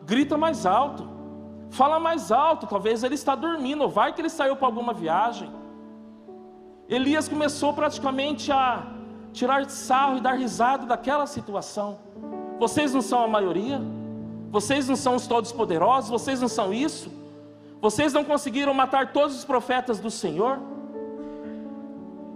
grita 0.03 0.35
mais 0.35 0.65
alto, 0.65 1.07
fala 1.69 1.99
mais 1.99 2.31
alto, 2.31 2.65
talvez 2.65 3.03
ele 3.03 3.13
está 3.13 3.35
dormindo, 3.35 3.83
ou 3.83 3.89
vai 3.89 4.11
que 4.11 4.19
ele 4.19 4.29
saiu 4.29 4.55
para 4.55 4.65
alguma 4.67 4.91
viagem. 4.91 5.53
Elias 6.89 7.29
começou 7.29 7.73
praticamente 7.73 8.51
a 8.51 8.87
tirar 9.31 9.69
sarro 9.69 10.17
e 10.17 10.21
dar 10.21 10.33
risada 10.33 10.87
daquela 10.87 11.27
situação. 11.27 11.99
Vocês 12.57 12.91
não 12.91 13.03
são 13.03 13.23
a 13.23 13.27
maioria? 13.27 13.79
Vocês 14.53 14.87
não 14.87 14.95
são 14.95 15.15
os 15.15 15.25
todos 15.25 15.51
poderosos? 15.51 16.11
Vocês 16.11 16.39
não 16.39 16.47
são 16.47 16.71
isso? 16.71 17.11
Vocês 17.81 18.13
não 18.13 18.23
conseguiram 18.23 18.71
matar 18.71 19.11
todos 19.11 19.35
os 19.35 19.43
profetas 19.43 19.99
do 19.99 20.11
Senhor? 20.11 20.59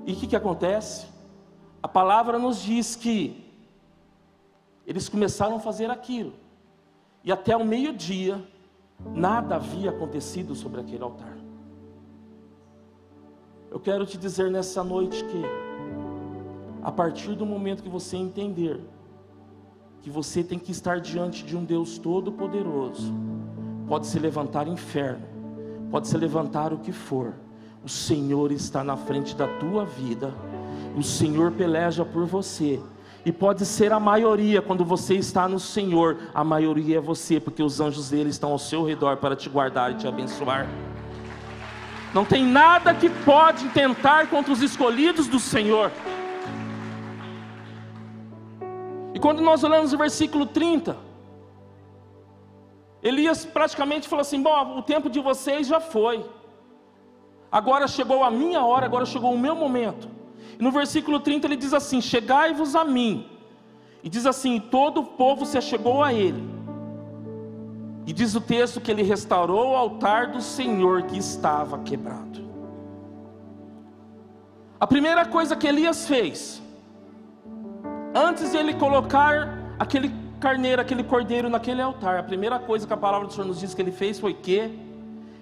E 0.04 0.14
o 0.14 0.16
que, 0.16 0.26
que 0.26 0.36
acontece? 0.36 1.06
A 1.82 1.88
palavra 1.88 2.40
nos 2.40 2.60
diz 2.60 2.96
que 2.96 3.46
eles 4.88 5.08
começaram 5.08 5.58
a 5.58 5.60
fazer 5.60 5.92
aquilo, 5.92 6.34
e 7.24 7.32
até 7.32 7.56
o 7.56 7.64
meio-dia, 7.64 8.44
nada 9.14 9.58
havia 9.58 9.92
acontecido 9.92 10.56
sobre 10.56 10.82
aquele 10.82 11.04
altar. 11.04 11.38
Eu 13.70 13.80
quero 13.80 14.08
te 14.08 14.18
dizer 14.18 14.50
nessa 14.50 14.84
noite 14.84 15.24
que, 15.24 15.44
a 16.82 16.92
partir 16.92 17.36
do 17.36 17.46
momento 17.46 17.84
que 17.84 17.90
você 17.90 18.18
entender 18.18 18.82
que 20.08 20.12
você 20.12 20.42
tem 20.42 20.58
que 20.58 20.72
estar 20.72 21.02
diante 21.02 21.44
de 21.44 21.54
um 21.54 21.66
Deus 21.66 21.98
todo-poderoso. 21.98 23.14
Pode 23.86 24.08
se 24.08 24.18
levantar 24.18 24.66
inferno, 24.66 25.28
pode 25.92 26.08
se 26.08 26.18
levantar 26.18 26.72
o 26.72 26.78
que 26.78 26.94
for. 26.94 27.34
O 27.84 27.90
Senhor 27.90 28.54
está 28.54 28.86
na 28.86 28.96
frente 28.96 29.36
da 29.36 29.46
tua 29.60 29.84
vida. 29.84 30.34
O 30.96 31.04
Senhor 31.04 31.52
peleja 31.52 32.06
por 32.06 32.26
você. 32.26 32.80
E 33.26 33.34
pode 33.34 33.66
ser 33.66 33.92
a 33.92 34.00
maioria 34.00 34.62
quando 34.62 34.86
você 34.86 35.16
está 35.16 35.46
no 35.46 35.60
Senhor, 35.60 36.18
a 36.34 36.42
maioria 36.42 37.00
é 37.00 37.02
você, 37.02 37.38
porque 37.38 37.62
os 37.62 37.82
anjos 37.82 38.10
dele 38.10 38.30
estão 38.30 38.54
ao 38.54 38.60
seu 38.60 38.86
redor 38.86 39.18
para 39.18 39.36
te 39.36 39.50
guardar 39.50 39.92
e 39.92 39.96
te 39.96 40.08
abençoar. 40.08 40.70
Não 42.14 42.24
tem 42.24 42.46
nada 42.46 42.94
que 42.94 43.10
pode 43.10 43.68
tentar 43.72 44.28
contra 44.28 44.54
os 44.54 44.62
escolhidos 44.62 45.28
do 45.28 45.38
Senhor. 45.38 45.92
E 49.18 49.20
quando 49.20 49.42
nós 49.42 49.64
olhamos 49.64 49.94
o 49.94 49.98
versículo 49.98 50.46
30, 50.46 50.96
Elias 53.02 53.44
praticamente 53.46 54.08
falou 54.08 54.22
assim: 54.22 54.40
Bom, 54.40 54.78
o 54.78 54.84
tempo 54.84 55.10
de 55.10 55.20
vocês 55.20 55.66
já 55.66 55.80
foi, 55.80 56.24
agora 57.52 57.88
chegou 57.88 58.24
a 58.24 58.30
minha 58.30 58.64
hora, 58.64 58.86
agora 58.86 59.08
chegou 59.08 59.34
o 59.34 59.40
meu 59.40 59.56
momento. 59.56 60.08
E 60.60 60.62
no 60.62 60.70
versículo 60.70 61.20
30 61.20 61.48
ele 61.48 61.56
diz 61.56 61.74
assim: 61.74 62.00
Chegai-vos 62.00 62.76
a 62.76 62.86
mim. 62.86 63.26
E 64.04 64.08
diz 64.08 64.28
assim: 64.28 64.60
Todo 64.60 65.02
o 65.02 65.06
povo 65.06 65.48
se 65.48 65.58
achegou 65.58 66.04
a 66.04 66.14
ele. 66.14 66.44
E 68.06 68.14
diz 68.14 68.36
o 68.36 68.40
texto 68.40 68.80
que 68.80 68.92
ele 68.92 69.02
restaurou 69.02 69.72
o 69.72 69.76
altar 69.76 70.28
do 70.28 70.42
Senhor 70.42 71.02
que 71.08 71.18
estava 71.18 71.80
quebrado. 71.80 72.48
A 74.80 74.86
primeira 74.86 75.26
coisa 75.26 75.56
que 75.56 75.66
Elias 75.66 76.08
fez, 76.08 76.62
antes 78.14 78.52
de 78.52 78.58
ele 78.58 78.74
colocar 78.74 79.74
aquele 79.80 80.14
carneiro, 80.40 80.82
aquele 80.82 81.04
cordeiro 81.04 81.50
naquele 81.50 81.82
altar, 81.82 82.20
a 82.20 82.24
primeira 82.24 82.60
coisa 82.60 82.86
que 82.86 82.94
a 82.94 82.98
palavra 82.98 83.28
do 83.28 83.34
Senhor 83.34 83.48
nos 83.48 83.60
diz 83.60 83.74
que 83.74 83.82
ele 83.82 83.92
fez 83.92 84.20
foi 84.20 84.34
que 84.34 84.80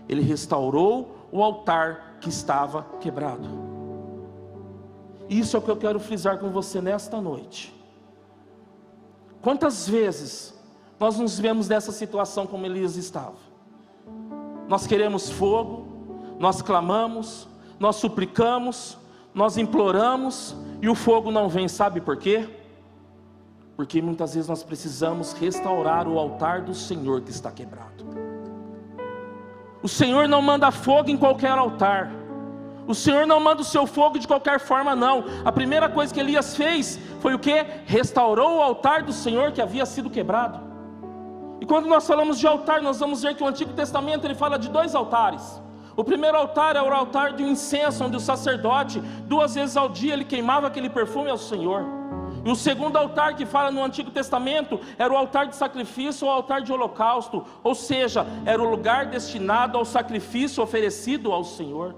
ele 0.08 0.22
restaurou 0.22 1.28
o 1.32 1.44
altar 1.44 2.18
que 2.22 2.30
estava 2.30 2.86
quebrado. 3.00 3.48
Isso 5.30 5.56
é 5.56 5.60
o 5.60 5.62
que 5.62 5.72
eu 5.72 5.78
quero 5.78 6.00
frisar 6.00 6.38
com 6.38 6.50
você 6.50 6.80
nesta 6.82 7.20
noite. 7.20 7.74
Quantas 9.42 9.88
vezes 9.88 10.54
nós 11.00 11.18
nos 11.18 11.40
vemos 11.40 11.68
nessa 11.68 11.92
situação 11.92 12.48
como 12.48 12.66
Elias 12.66 12.96
estava? 12.96 13.36
Nós 14.68 14.88
queremos 14.88 15.30
fogo, 15.30 15.88
nós 16.40 16.62
clamamos, 16.62 17.48
nós 17.80 17.98
suplicamos, 17.98 18.98
nós 19.36 19.58
imploramos 19.58 20.56
e 20.82 20.88
o 20.88 20.96
fogo 20.96 21.30
não 21.30 21.50
vem, 21.50 21.68
sabe 21.68 22.00
por 22.00 22.16
quê? 22.16 22.48
Porque 23.76 24.02
muitas 24.02 24.34
vezes 24.34 24.48
nós 24.48 24.64
precisamos 24.64 25.34
restaurar 25.34 26.08
o 26.08 26.18
altar 26.18 26.62
do 26.62 26.74
Senhor 26.74 27.20
que 27.22 27.32
está 27.32 27.52
quebrado. 27.52 28.06
O 29.84 29.90
Senhor 29.90 30.28
não 30.30 30.42
manda 30.42 30.72
fogo 30.72 31.10
em 31.10 31.18
qualquer 31.18 31.52
altar. 31.52 32.10
O 32.88 32.96
Senhor 32.96 33.28
não 33.28 33.40
manda 33.42 33.62
o 33.62 33.66
seu 33.66 33.86
fogo 33.86 34.18
de 34.18 34.26
qualquer 34.26 34.60
forma, 34.60 34.96
não. 34.96 35.26
A 35.44 35.52
primeira 35.52 35.90
coisa 35.90 36.14
que 36.14 36.20
Elias 36.20 36.56
fez 36.56 36.98
foi 37.20 37.34
o 37.34 37.40
que? 37.40 37.66
Restaurou 37.86 38.58
o 38.58 38.62
altar 38.62 39.04
do 39.04 39.12
Senhor 39.12 39.52
que 39.52 39.62
havia 39.62 39.86
sido 39.86 40.10
quebrado. 40.10 40.62
E 41.60 41.66
quando 41.66 41.88
nós 41.88 42.08
falamos 42.08 42.40
de 42.40 42.48
altar, 42.48 42.82
nós 42.82 43.00
vamos 43.00 43.22
ver 43.22 43.36
que 43.36 43.44
o 43.44 43.48
Antigo 43.48 43.74
Testamento 43.74 44.26
ele 44.26 44.36
fala 44.36 44.58
de 44.58 44.70
dois 44.70 44.96
altares. 44.96 45.62
O 45.98 46.04
primeiro 46.04 46.38
altar 46.38 46.76
é 46.76 46.82
o 46.82 46.94
altar 46.94 47.34
de 47.34 47.44
incenso, 47.44 48.04
onde 48.04 48.18
o 48.18 48.20
sacerdote, 48.20 49.00
duas 49.26 49.56
vezes 49.56 49.78
ao 49.78 49.88
dia, 49.88 50.14
ele 50.14 50.26
queimava 50.26 50.68
aquele 50.68 50.90
perfume 50.90 51.30
ao 51.30 51.38
Senhor. 51.38 51.86
E 52.44 52.52
o 52.52 52.56
segundo 52.56 52.98
altar 52.98 53.36
que 53.36 53.46
fala 53.46 53.72
no 53.72 53.84
Antigo 53.84 54.12
Testamento 54.12 54.80
era 54.98 55.12
o 55.12 55.18
altar 55.18 55.48
de 55.48 55.56
sacrifício 55.56 56.28
ou 56.28 56.34
altar 56.34 56.62
de 56.62 56.72
holocausto, 56.72 57.44
ou 57.64 57.74
seja, 57.74 58.26
era 58.46 58.62
o 58.62 58.70
lugar 58.70 59.08
destinado 59.08 59.78
ao 59.78 59.86
sacrifício 59.86 60.62
oferecido 60.62 61.32
ao 61.32 61.44
Senhor. 61.44 61.96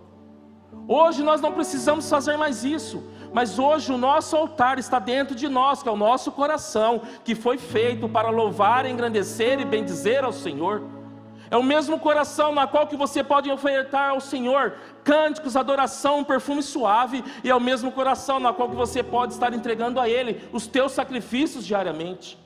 Hoje 0.87 1.21
nós 1.21 1.41
não 1.41 1.51
precisamos 1.51 2.09
fazer 2.09 2.37
mais 2.37 2.63
isso, 2.63 3.03
mas 3.33 3.59
hoje 3.59 3.91
o 3.91 3.97
nosso 3.97 4.37
altar 4.37 4.79
está 4.79 4.99
dentro 4.99 5.35
de 5.35 5.49
nós, 5.49 5.83
que 5.83 5.89
é 5.89 5.91
o 5.91 5.97
nosso 5.97 6.31
coração, 6.31 7.01
que 7.25 7.35
foi 7.35 7.57
feito 7.57 8.07
para 8.07 8.29
louvar, 8.29 8.85
engrandecer 8.85 9.59
e 9.59 9.65
bendizer 9.65 10.23
ao 10.23 10.31
Senhor. 10.31 10.81
É 11.49 11.55
o 11.55 11.63
mesmo 11.63 11.97
coração 11.99 12.53
na 12.53 12.67
qual 12.67 12.87
que 12.87 12.95
você 12.95 13.23
pode 13.23 13.49
ofertar 13.49 14.09
ao 14.09 14.19
Senhor 14.19 14.73
cânticos, 15.03 15.55
adoração, 15.55 16.19
um 16.19 16.23
perfume 16.23 16.61
suave, 16.61 17.23
e 17.43 17.49
é 17.49 17.55
o 17.55 17.61
mesmo 17.61 17.91
coração 17.91 18.39
na 18.39 18.51
qual 18.51 18.69
que 18.69 18.75
você 18.75 19.01
pode 19.01 19.33
estar 19.33 19.53
entregando 19.53 19.99
a 19.99 20.09
Ele 20.09 20.49
os 20.51 20.67
teus 20.67 20.91
sacrifícios 20.91 21.65
diariamente. 21.65 22.37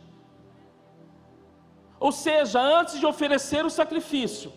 Ou 1.99 2.11
seja, 2.11 2.59
antes 2.59 2.99
de 2.99 3.05
oferecer 3.05 3.65
o 3.65 3.69
sacrifício, 3.69 4.51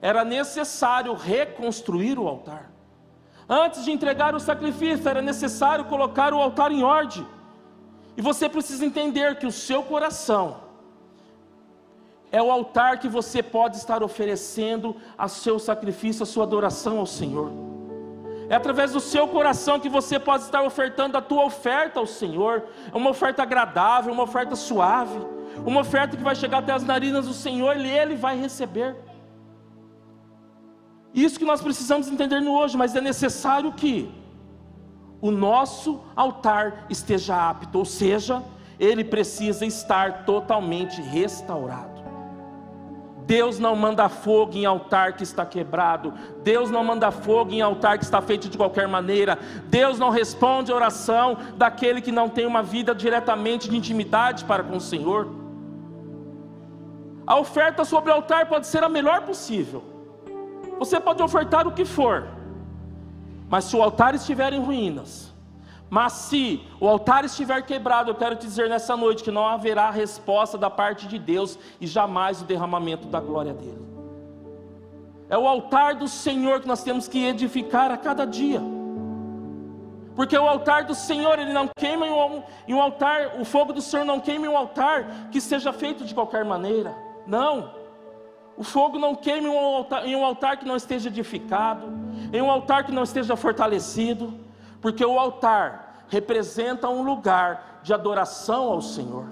era 0.00 0.24
necessário 0.24 1.14
reconstruir 1.14 2.18
o 2.18 2.28
altar. 2.28 2.70
Antes 3.48 3.84
de 3.84 3.90
entregar 3.90 4.34
o 4.34 4.40
sacrifício, 4.40 5.08
era 5.08 5.22
necessário 5.22 5.86
colocar 5.86 6.34
o 6.34 6.40
altar 6.40 6.70
em 6.70 6.82
ordem. 6.82 7.26
E 8.16 8.20
você 8.20 8.48
precisa 8.48 8.84
entender 8.84 9.38
que 9.38 9.46
o 9.46 9.52
seu 9.52 9.82
coração 9.82 10.67
é 12.30 12.42
o 12.42 12.50
altar 12.50 12.98
que 12.98 13.08
você 13.08 13.42
pode 13.42 13.76
estar 13.76 14.02
oferecendo 14.02 14.96
a 15.16 15.28
seu 15.28 15.58
sacrifício, 15.58 16.22
a 16.22 16.26
sua 16.26 16.44
adoração 16.44 16.98
ao 16.98 17.06
Senhor. 17.06 17.50
É 18.48 18.54
através 18.54 18.92
do 18.92 19.00
seu 19.00 19.28
coração 19.28 19.78
que 19.78 19.88
você 19.88 20.18
pode 20.18 20.44
estar 20.44 20.62
ofertando 20.62 21.16
a 21.16 21.22
tua 21.22 21.44
oferta 21.44 22.00
ao 22.00 22.06
Senhor. 22.06 22.64
É 22.92 22.96
uma 22.96 23.10
oferta 23.10 23.42
agradável, 23.42 24.12
uma 24.12 24.22
oferta 24.22 24.56
suave, 24.56 25.18
uma 25.66 25.80
oferta 25.80 26.16
que 26.16 26.22
vai 26.22 26.34
chegar 26.34 26.58
até 26.58 26.72
as 26.72 26.82
narinas 26.82 27.26
do 27.26 27.34
Senhor 27.34 27.76
e 27.76 27.86
Ele 27.86 28.16
vai 28.16 28.38
receber. 28.38 28.96
Isso 31.12 31.38
que 31.38 31.44
nós 31.44 31.60
precisamos 31.60 32.08
entender 32.08 32.40
no 32.40 32.52
hoje, 32.52 32.76
mas 32.76 32.94
é 32.94 33.00
necessário 33.00 33.72
que 33.72 34.10
o 35.20 35.30
nosso 35.30 36.00
altar 36.14 36.86
esteja 36.88 37.50
apto, 37.50 37.78
ou 37.78 37.84
seja, 37.84 38.42
ele 38.78 39.04
precisa 39.04 39.66
estar 39.66 40.24
totalmente 40.24 41.00
restaurado. 41.02 41.97
Deus 43.28 43.58
não 43.58 43.76
manda 43.76 44.08
fogo 44.08 44.56
em 44.56 44.64
altar 44.64 45.12
que 45.12 45.22
está 45.22 45.44
quebrado. 45.44 46.14
Deus 46.42 46.70
não 46.70 46.82
manda 46.82 47.10
fogo 47.10 47.52
em 47.52 47.60
altar 47.60 47.98
que 47.98 48.04
está 48.04 48.22
feito 48.22 48.48
de 48.48 48.56
qualquer 48.56 48.88
maneira. 48.88 49.38
Deus 49.66 49.98
não 49.98 50.08
responde 50.08 50.72
a 50.72 50.74
oração 50.74 51.36
daquele 51.54 52.00
que 52.00 52.10
não 52.10 52.30
tem 52.30 52.46
uma 52.46 52.62
vida 52.62 52.94
diretamente 52.94 53.68
de 53.68 53.76
intimidade 53.76 54.46
para 54.46 54.64
com 54.64 54.78
o 54.78 54.80
Senhor. 54.80 55.28
A 57.26 57.38
oferta 57.38 57.84
sobre 57.84 58.10
o 58.10 58.14
altar 58.14 58.46
pode 58.46 58.66
ser 58.66 58.82
a 58.82 58.88
melhor 58.88 59.20
possível. 59.20 59.84
Você 60.78 60.98
pode 60.98 61.22
ofertar 61.22 61.68
o 61.68 61.72
que 61.72 61.84
for, 61.84 62.28
mas 63.50 63.64
se 63.64 63.76
o 63.76 63.82
altar 63.82 64.14
estiver 64.14 64.54
em 64.54 64.60
ruínas, 64.60 65.27
mas 65.90 66.12
se 66.12 66.60
o 66.78 66.86
altar 66.86 67.24
estiver 67.24 67.62
quebrado, 67.62 68.10
eu 68.10 68.14
quero 68.14 68.36
te 68.36 68.46
dizer 68.46 68.68
nessa 68.68 68.96
noite 68.96 69.24
que 69.24 69.30
não 69.30 69.46
haverá 69.46 69.90
resposta 69.90 70.58
da 70.58 70.68
parte 70.68 71.06
de 71.06 71.18
Deus 71.18 71.58
e 71.80 71.86
jamais 71.86 72.42
o 72.42 72.44
derramamento 72.44 73.08
da 73.08 73.20
glória 73.20 73.54
dele. 73.54 73.88
É 75.30 75.36
o 75.36 75.46
altar 75.46 75.94
do 75.94 76.08
Senhor 76.08 76.60
que 76.60 76.68
nós 76.68 76.82
temos 76.82 77.08
que 77.08 77.24
edificar 77.24 77.90
a 77.90 77.96
cada 77.96 78.26
dia. 78.26 78.60
Porque 80.14 80.36
o 80.36 80.48
altar 80.48 80.84
do 80.84 80.94
Senhor, 80.94 81.38
ele 81.38 81.52
não 81.52 81.68
queima 81.78 82.06
em 82.06 82.10
um, 82.10 82.42
em 82.66 82.74
um 82.74 82.82
altar, 82.82 83.40
o 83.40 83.44
fogo 83.44 83.72
do 83.72 83.80
Senhor 83.80 84.04
não 84.04 84.18
queima 84.18 84.46
em 84.46 84.48
um 84.48 84.56
altar 84.56 85.28
que 85.30 85.40
seja 85.40 85.72
feito 85.72 86.04
de 86.04 86.14
qualquer 86.14 86.44
maneira. 86.44 86.94
Não. 87.26 87.72
O 88.56 88.64
fogo 88.64 88.98
não 88.98 89.14
queima 89.14 89.46
em 89.46 89.50
um, 89.50 89.58
altar, 89.58 90.06
em 90.06 90.16
um 90.16 90.24
altar 90.24 90.56
que 90.56 90.66
não 90.66 90.76
esteja 90.76 91.08
edificado, 91.08 91.86
em 92.32 92.42
um 92.42 92.50
altar 92.50 92.84
que 92.84 92.90
não 92.90 93.04
esteja 93.04 93.36
fortalecido, 93.36 94.34
porque 94.80 95.04
o 95.04 95.18
altar 95.18 96.04
representa 96.08 96.88
um 96.88 97.02
lugar 97.02 97.80
de 97.82 97.92
adoração 97.92 98.72
ao 98.72 98.80
Senhor. 98.80 99.26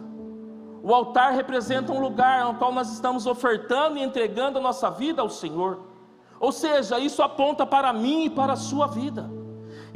O 0.83 0.95
altar 0.95 1.33
representa 1.33 1.93
um 1.93 2.01
lugar 2.01 2.45
no 2.45 2.55
qual 2.55 2.73
nós 2.73 2.93
estamos 2.93 3.27
ofertando 3.27 3.99
e 3.99 4.03
entregando 4.03 4.59
a 4.59 4.63
nossa 4.63 4.91
vida 4.91 5.21
ao 5.21 5.29
Senhor. 5.29 5.81
Ou 6.39 6.53
seja, 6.53 6.99
isso 6.99 7.23
aponta 7.23 7.67
para 7.67 7.93
mim 7.93 8.27
e 8.27 8.31
para 8.31 8.53
a 8.53 8.57
sua 8.57 8.87
vida. 8.87 9.29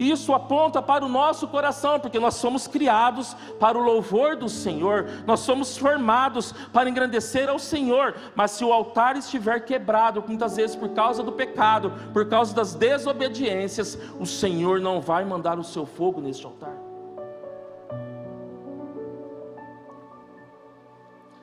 Isso 0.00 0.32
aponta 0.32 0.80
para 0.80 1.04
o 1.04 1.08
nosso 1.10 1.46
coração, 1.46 2.00
porque 2.00 2.18
nós 2.18 2.36
somos 2.36 2.66
criados 2.66 3.36
para 3.60 3.76
o 3.76 3.82
louvor 3.82 4.34
do 4.34 4.48
Senhor, 4.48 5.06
nós 5.26 5.40
somos 5.40 5.76
formados 5.76 6.52
para 6.72 6.88
engrandecer 6.88 7.50
ao 7.50 7.58
Senhor. 7.58 8.14
Mas 8.34 8.52
se 8.52 8.64
o 8.64 8.72
altar 8.72 9.14
estiver 9.18 9.62
quebrado, 9.62 10.24
muitas 10.26 10.56
vezes 10.56 10.74
por 10.74 10.88
causa 10.94 11.22
do 11.22 11.32
pecado, 11.32 11.92
por 12.14 12.26
causa 12.26 12.54
das 12.54 12.74
desobediências, 12.74 13.98
o 14.18 14.24
Senhor 14.24 14.80
não 14.80 15.02
vai 15.02 15.22
mandar 15.22 15.58
o 15.58 15.64
seu 15.64 15.84
fogo 15.84 16.18
neste 16.18 16.46
altar. 16.46 16.74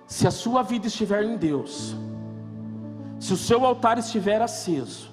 Se 0.08 0.26
a 0.26 0.32
sua 0.32 0.64
vida 0.64 0.88
estiver 0.88 1.24
em 1.24 1.38
Deus, 1.38 1.96
se 3.20 3.34
o 3.34 3.38
seu 3.38 3.64
altar 3.64 4.00
estiver 4.00 4.42
aceso, 4.42 5.07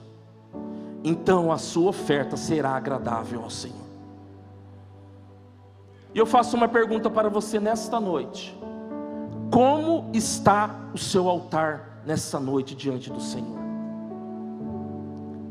então 1.04 1.52
a 1.52 1.58
sua 1.58 1.90
oferta 1.90 2.34
será 2.34 2.70
agradável 2.70 3.42
ao 3.42 3.50
Senhor. 3.50 3.84
E 6.14 6.18
eu 6.18 6.24
faço 6.24 6.56
uma 6.56 6.66
pergunta 6.66 7.10
para 7.10 7.28
você 7.28 7.60
nesta 7.60 8.00
noite: 8.00 8.58
como 9.52 10.10
está 10.14 10.74
o 10.94 10.98
seu 10.98 11.28
altar 11.28 12.00
nessa 12.06 12.40
noite 12.40 12.74
diante 12.74 13.10
do 13.10 13.20
Senhor? 13.20 13.62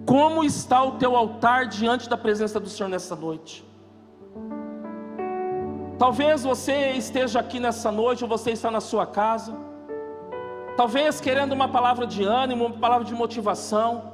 Como 0.06 0.44
está 0.44 0.84
o 0.84 0.94
teu 0.94 1.16
altar 1.16 1.68
diante 1.68 2.10
da 2.10 2.18
presença 2.18 2.60
do 2.60 2.68
Senhor 2.68 2.90
nessa 2.90 3.16
noite? 3.16 3.64
Talvez 6.00 6.44
você 6.44 6.92
esteja 6.94 7.40
aqui 7.40 7.60
nessa 7.60 7.92
noite, 7.92 8.24
ou 8.24 8.30
você 8.30 8.52
está 8.52 8.72
na 8.72 8.82
sua 8.82 9.06
casa, 9.06 9.56
talvez 10.76 11.22
querendo 11.22 11.54
uma 11.54 11.68
palavra 11.68 12.08
de 12.08 12.24
ânimo, 12.24 12.66
uma 12.66 12.78
palavra 12.78 13.06
de 13.06 13.14
motivação, 13.14 14.13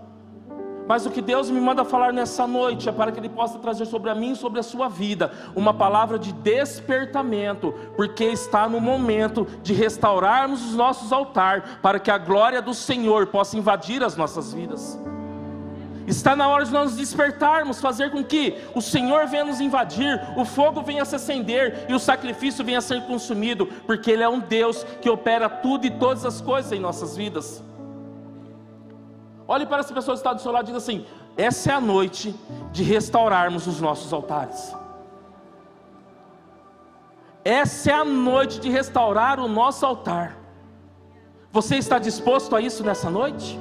mas 0.89 1.05
o 1.05 1.11
que 1.11 1.21
Deus 1.21 1.51
me 1.51 1.61
manda 1.61 1.85
falar 1.85 2.11
nessa 2.11 2.47
noite 2.47 2.89
é 2.89 2.91
para 2.91 3.11
que 3.11 3.19
Ele 3.19 3.29
possa 3.29 3.59
trazer 3.59 3.85
sobre 3.85 4.09
a 4.09 4.15
mim 4.15 4.31
e 4.31 4.35
sobre 4.35 4.59
a 4.59 4.63
sua 4.63 4.89
vida 4.89 5.31
uma 5.55 5.71
palavra 5.71 6.17
de 6.17 6.33
despertamento, 6.33 7.75
porque 7.95 8.23
está 8.23 8.67
no 8.67 8.81
momento 8.81 9.45
de 9.61 9.71
restaurarmos 9.71 10.65
os 10.65 10.73
nossos 10.73 11.13
altares, 11.13 11.63
para 11.83 11.99
que 11.99 12.09
a 12.09 12.17
glória 12.17 12.59
do 12.59 12.73
Senhor 12.73 13.27
possa 13.27 13.55
invadir 13.55 14.03
as 14.03 14.17
nossas 14.17 14.51
vidas. 14.51 14.99
Está 16.07 16.35
na 16.35 16.47
hora 16.47 16.65
de 16.65 16.71
nós 16.71 16.95
despertarmos, 16.95 17.79
fazer 17.79 18.09
com 18.09 18.23
que 18.23 18.57
o 18.73 18.81
Senhor 18.81 19.27
venha 19.27 19.45
nos 19.45 19.61
invadir, 19.61 20.19
o 20.35 20.43
fogo 20.43 20.81
venha 20.81 21.05
se 21.05 21.15
acender 21.15 21.85
e 21.87 21.93
o 21.93 21.99
sacrifício 21.99 22.65
venha 22.65 22.81
ser 22.81 23.03
consumido, 23.03 23.67
porque 23.85 24.09
Ele 24.09 24.23
é 24.23 24.29
um 24.29 24.39
Deus 24.39 24.83
que 25.03 25.07
opera 25.07 25.47
tudo 25.47 25.85
e 25.85 25.91
todas 25.91 26.25
as 26.25 26.41
coisas 26.41 26.71
em 26.71 26.79
nossas 26.79 27.15
vidas. 27.15 27.63
Olhe 29.53 29.65
para 29.65 29.79
essa 29.79 29.91
pessoa 29.91 30.13
que 30.15 30.19
está 30.19 30.31
do 30.31 30.41
seu 30.41 30.51
lado 30.51 30.65
e 30.65 30.67
diga 30.67 30.77
assim: 30.77 31.07
essa 31.35 31.71
é 31.71 31.73
a 31.73 31.81
noite 31.81 32.35
de 32.71 32.83
restaurarmos 32.83 33.65
os 33.65 33.81
nossos 33.81 34.13
altares. 34.13 34.75
Essa 37.43 37.89
é 37.89 37.93
a 37.95 38.05
noite 38.05 38.59
de 38.59 38.69
restaurar 38.69 39.39
o 39.39 39.47
nosso 39.47 39.83
altar. 39.87 40.37
Você 41.51 41.77
está 41.77 41.97
disposto 41.97 42.55
a 42.55 42.61
isso 42.61 42.83
nessa 42.83 43.09
noite? 43.09 43.59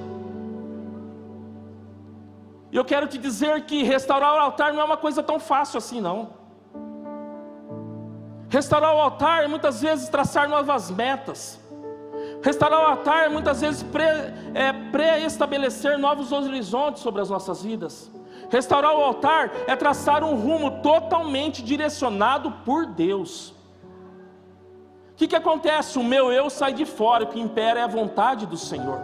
E 2.70 2.76
eu 2.76 2.84
quero 2.84 3.06
te 3.06 3.16
dizer 3.16 3.64
que 3.64 3.82
restaurar 3.82 4.34
o 4.34 4.40
altar 4.40 4.74
não 4.74 4.82
é 4.82 4.84
uma 4.84 4.98
coisa 4.98 5.22
tão 5.22 5.40
fácil 5.40 5.78
assim, 5.78 6.02
não. 6.02 6.18
Restaurar 8.50 8.94
o 8.94 9.00
altar 9.00 9.44
é 9.44 9.48
muitas 9.48 9.80
vezes 9.80 10.10
traçar 10.10 10.50
novas 10.50 10.90
metas. 10.90 11.58
Restaurar 12.42 12.80
o 12.80 12.86
altar 12.86 13.26
é 13.26 13.28
muitas 13.28 13.60
vezes 13.60 13.84
é, 14.54 14.72
pré-estabelecer 14.72 15.92
é, 15.92 15.96
novos 15.96 16.30
horizontes 16.30 17.02
sobre 17.02 17.20
as 17.20 17.30
nossas 17.30 17.62
vidas. 17.62 18.10
Restaurar 18.48 18.94
o 18.94 19.02
altar 19.02 19.50
é 19.66 19.74
traçar 19.74 20.22
um 20.22 20.34
rumo 20.36 20.82
totalmente 20.82 21.62
direcionado 21.62 22.50
por 22.64 22.86
Deus. 22.86 23.50
O 25.12 25.16
que, 25.16 25.26
que 25.26 25.36
acontece? 25.36 25.98
O 25.98 26.04
meu 26.04 26.32
eu 26.32 26.48
sai 26.48 26.72
de 26.72 26.84
fora, 26.84 27.24
o 27.24 27.26
que 27.26 27.40
impera 27.40 27.80
é 27.80 27.82
a 27.82 27.88
vontade 27.88 28.46
do 28.46 28.56
Senhor. 28.56 29.00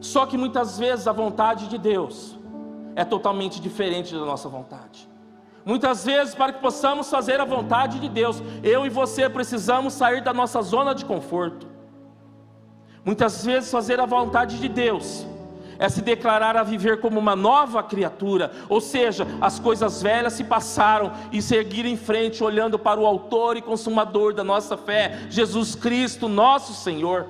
Só 0.00 0.26
que 0.26 0.36
muitas 0.36 0.78
vezes 0.78 1.06
a 1.06 1.12
vontade 1.12 1.68
de 1.68 1.78
Deus 1.78 2.36
é 2.96 3.04
totalmente 3.04 3.60
diferente 3.60 4.12
da 4.12 4.24
nossa 4.24 4.48
vontade. 4.48 5.08
Muitas 5.64 6.04
vezes, 6.04 6.34
para 6.34 6.52
que 6.52 6.60
possamos 6.60 7.08
fazer 7.08 7.40
a 7.40 7.44
vontade 7.44 8.00
de 8.00 8.08
Deus, 8.08 8.42
eu 8.62 8.84
e 8.84 8.88
você 8.88 9.28
precisamos 9.28 9.92
sair 9.92 10.22
da 10.22 10.32
nossa 10.32 10.60
zona 10.62 10.94
de 10.94 11.04
conforto. 11.04 11.68
Muitas 13.04 13.44
vezes, 13.44 13.70
fazer 13.70 13.98
a 14.00 14.06
vontade 14.06 14.58
de 14.58 14.68
Deus 14.68 15.26
é 15.78 15.88
se 15.88 16.02
declarar 16.02 16.58
a 16.58 16.62
viver 16.62 17.00
como 17.00 17.18
uma 17.18 17.34
nova 17.34 17.82
criatura, 17.82 18.52
ou 18.68 18.82
seja, 18.82 19.26
as 19.40 19.58
coisas 19.58 20.02
velhas 20.02 20.34
se 20.34 20.44
passaram 20.44 21.10
e 21.32 21.40
seguir 21.40 21.86
em 21.86 21.96
frente, 21.96 22.44
olhando 22.44 22.78
para 22.78 23.00
o 23.00 23.06
Autor 23.06 23.56
e 23.56 23.62
Consumador 23.62 24.34
da 24.34 24.44
nossa 24.44 24.76
fé, 24.76 25.26
Jesus 25.30 25.74
Cristo, 25.74 26.28
nosso 26.28 26.74
Senhor. 26.74 27.28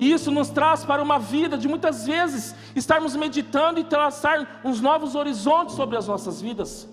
E 0.00 0.12
isso 0.12 0.32
nos 0.32 0.48
traz 0.48 0.84
para 0.84 1.00
uma 1.00 1.20
vida 1.20 1.56
de 1.56 1.68
muitas 1.68 2.06
vezes 2.06 2.56
estarmos 2.74 3.14
meditando 3.14 3.78
e 3.78 3.84
traçar 3.84 4.60
uns 4.64 4.80
novos 4.80 5.14
horizontes 5.14 5.76
sobre 5.76 5.96
as 5.96 6.08
nossas 6.08 6.40
vidas. 6.40 6.88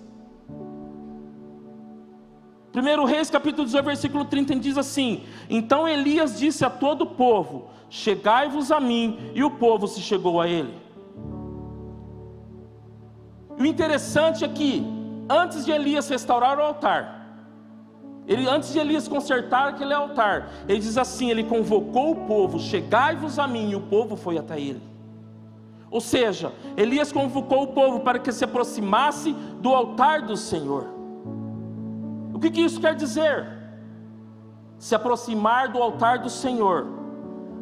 1 2.76 3.04
Reis 3.06 3.30
capítulo 3.30 3.64
18, 3.64 3.84
versículo 3.84 4.24
30 4.26 4.56
diz 4.56 4.76
assim: 4.76 5.22
Então 5.48 5.88
Elias 5.88 6.38
disse 6.38 6.62
a 6.62 6.68
todo 6.68 7.02
o 7.02 7.06
povo: 7.06 7.70
Chegai-vos 7.88 8.70
a 8.70 8.78
mim, 8.78 9.32
e 9.34 9.42
o 9.42 9.50
povo 9.50 9.88
se 9.88 10.02
chegou 10.02 10.42
a 10.42 10.46
ele. 10.46 10.74
E 13.56 13.62
o 13.62 13.64
interessante 13.64 14.44
é 14.44 14.48
que, 14.48 14.86
antes 15.26 15.64
de 15.64 15.72
Elias 15.72 16.06
restaurar 16.10 16.58
o 16.58 16.62
altar, 16.62 17.26
ele, 18.28 18.46
antes 18.46 18.74
de 18.74 18.78
Elias 18.78 19.08
consertar 19.08 19.68
aquele 19.68 19.94
altar, 19.94 20.50
ele 20.68 20.78
diz 20.78 20.98
assim: 20.98 21.30
ele 21.30 21.44
convocou 21.44 22.10
o 22.10 22.26
povo, 22.26 22.58
chegai-vos 22.58 23.38
a 23.38 23.48
mim, 23.48 23.70
e 23.70 23.76
o 23.76 23.80
povo 23.80 24.16
foi 24.16 24.36
até 24.36 24.60
ele. 24.60 24.82
Ou 25.90 26.00
seja, 26.02 26.52
Elias 26.76 27.10
convocou 27.10 27.62
o 27.62 27.68
povo 27.68 28.00
para 28.00 28.18
que 28.18 28.30
se 28.30 28.44
aproximasse 28.44 29.32
do 29.62 29.74
altar 29.74 30.22
do 30.22 30.36
Senhor. 30.36 30.95
O 32.36 32.38
que, 32.38 32.50
que 32.50 32.60
isso 32.60 32.78
quer 32.78 32.94
dizer? 32.94 33.48
Se 34.78 34.94
aproximar 34.94 35.68
do 35.68 35.82
altar 35.82 36.18
do 36.18 36.28
Senhor, 36.28 36.86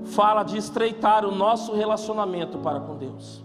fala 0.06 0.42
de 0.42 0.58
estreitar 0.58 1.24
o 1.24 1.30
nosso 1.30 1.72
relacionamento 1.72 2.58
para 2.58 2.80
com 2.80 2.96
Deus. 2.96 3.44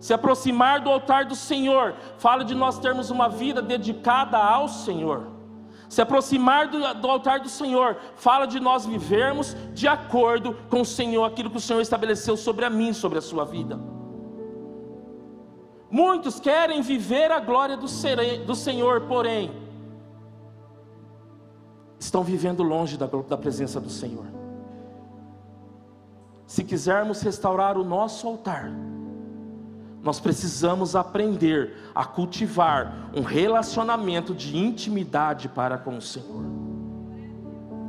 Se 0.00 0.14
aproximar 0.14 0.80
do 0.80 0.88
altar 0.88 1.26
do 1.26 1.36
Senhor, 1.36 1.94
fala 2.16 2.46
de 2.46 2.54
nós 2.54 2.78
termos 2.78 3.10
uma 3.10 3.28
vida 3.28 3.60
dedicada 3.60 4.38
ao 4.38 4.68
Senhor. 4.68 5.26
Se 5.86 6.00
aproximar 6.00 6.66
do, 6.68 6.78
do, 6.94 7.08
altar 7.08 7.40
do 7.40 7.50
Senhor 7.50 7.98
fala 8.16 8.46
de 8.46 8.58
nós 8.58 8.86
vivermos 8.86 9.54
de 9.74 9.86
acordo 9.86 10.56
com 10.70 10.80
o 10.80 10.86
Senhor, 10.86 11.26
aquilo 11.26 11.50
que 11.50 11.58
o 11.58 11.60
Senhor 11.60 11.82
estabeleceu 11.82 12.38
sobre 12.38 12.64
a 12.64 12.70
mim, 12.70 12.94
sobre 12.94 13.18
a 13.18 13.22
sua 13.22 13.44
vida. 13.44 13.78
Muitos 15.90 16.40
querem 16.40 16.80
viver 16.80 17.30
a 17.30 17.38
glória 17.38 17.76
do, 17.76 17.86
do 18.46 18.54
Senhor, 18.54 19.02
porém, 19.02 19.62
estão 22.02 22.24
vivendo 22.24 22.62
longe 22.62 22.96
da, 22.96 23.06
da 23.06 23.36
presença 23.36 23.80
do 23.80 23.88
Senhor. 23.88 24.26
Se 26.46 26.64
quisermos 26.64 27.22
restaurar 27.22 27.78
o 27.78 27.84
nosso 27.84 28.26
altar, 28.26 28.70
nós 30.02 30.18
precisamos 30.18 30.96
aprender 30.96 31.76
a 31.94 32.04
cultivar 32.04 33.10
um 33.14 33.22
relacionamento 33.22 34.34
de 34.34 34.58
intimidade 34.58 35.48
para 35.48 35.78
com 35.78 35.96
o 35.96 36.02
Senhor. 36.02 36.44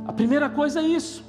A 0.06 0.12
primeira 0.12 0.48
coisa 0.48 0.80
é 0.80 0.84
isso. 0.84 1.24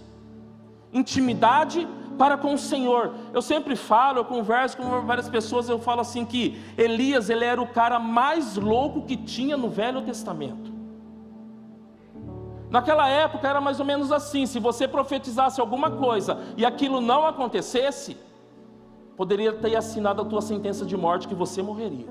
Intimidade 0.94 1.88
para 2.20 2.38
com 2.38 2.54
o 2.54 2.58
Senhor. 2.58 3.16
Eu 3.34 3.42
sempre 3.42 3.76
falo, 3.76 4.20
eu 4.20 4.26
converso 4.26 4.78
com 4.78 5.02
várias 5.02 5.28
pessoas, 5.28 5.68
eu 5.68 5.80
falo 5.80 6.02
assim 6.02 6.24
que 6.24 6.62
Elias, 6.78 7.32
ele 7.32 7.44
era 7.46 7.60
o 7.60 7.68
cara 7.68 7.98
mais 8.00 8.56
louco 8.56 9.02
que 9.02 9.18
tinha 9.18 9.58
no 9.58 9.70
Velho 9.70 10.04
Testamento. 10.04 10.75
Naquela 12.70 13.08
época 13.08 13.48
era 13.48 13.62
mais 13.62 13.80
ou 13.80 13.86
menos 13.86 14.12
assim, 14.12 14.46
se 14.46 14.60
você 14.60 14.88
profetizasse 14.88 15.62
alguma 15.62 15.92
coisa 15.92 16.40
e 16.58 16.66
aquilo 16.66 17.00
não 17.00 17.26
acontecesse, 17.26 18.18
poderia 19.16 19.54
ter 19.54 19.76
assinado 19.76 20.22
a 20.22 20.26
tua 20.26 20.42
sentença 20.42 20.86
de 20.86 20.98
morte 20.98 21.28
que 21.28 21.36
você 21.36 21.62
morreria. 21.62 22.08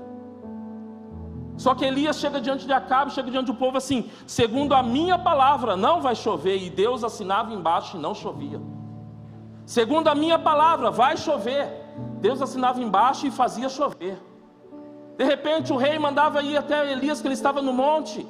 Só 1.57 1.73
que 1.73 1.85
Elias 1.85 2.19
chega 2.19 2.41
diante 2.41 2.65
de 2.65 2.73
Acabe, 2.73 3.11
chega 3.11 3.31
diante 3.31 3.47
do 3.47 3.53
povo 3.53 3.77
assim: 3.77 4.09
segundo 4.27 4.73
a 4.73 4.83
minha 4.83 5.17
palavra, 5.17 5.77
não 5.77 6.01
vai 6.01 6.15
chover. 6.15 6.57
E 6.61 6.69
Deus 6.69 7.03
assinava 7.03 7.53
embaixo 7.53 7.97
e 7.97 7.99
não 7.99 8.13
chovia. 8.13 8.61
Segundo 9.65 10.07
a 10.09 10.15
minha 10.15 10.37
palavra, 10.37 10.91
vai 10.91 11.15
chover. 11.17 11.67
Deus 12.19 12.41
assinava 12.41 12.81
embaixo 12.81 13.25
e 13.25 13.31
fazia 13.31 13.69
chover. 13.69 14.21
De 15.17 15.23
repente 15.23 15.71
o 15.71 15.77
rei 15.77 15.97
mandava 15.97 16.41
ir 16.41 16.57
até 16.57 16.91
Elias, 16.91 17.21
que 17.21 17.27
ele 17.27 17.33
estava 17.33 17.61
no 17.61 17.71
monte, 17.71 18.27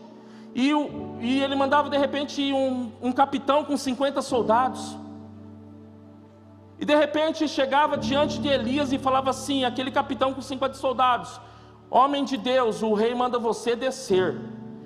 e, 0.56 0.74
o, 0.74 1.18
e 1.20 1.44
ele 1.44 1.54
mandava 1.54 1.90
de 1.90 1.98
repente 1.98 2.42
um, 2.54 2.90
um 3.02 3.12
capitão 3.12 3.66
com 3.66 3.76
50 3.76 4.22
soldados. 4.22 4.98
E 6.80 6.86
de 6.86 6.96
repente 6.96 7.46
chegava 7.46 7.98
diante 7.98 8.40
de 8.40 8.48
Elias 8.48 8.94
e 8.94 8.98
falava 8.98 9.32
assim: 9.32 9.66
aquele 9.66 9.92
capitão 9.92 10.34
com 10.34 10.42
50 10.42 10.76
soldados, 10.76 11.42
homem 11.92 12.24
de 12.24 12.38
Deus, 12.38 12.82
o 12.82 12.94
rei 12.94 13.14
manda 13.14 13.38
você 13.38 13.76
descer. 13.76 14.40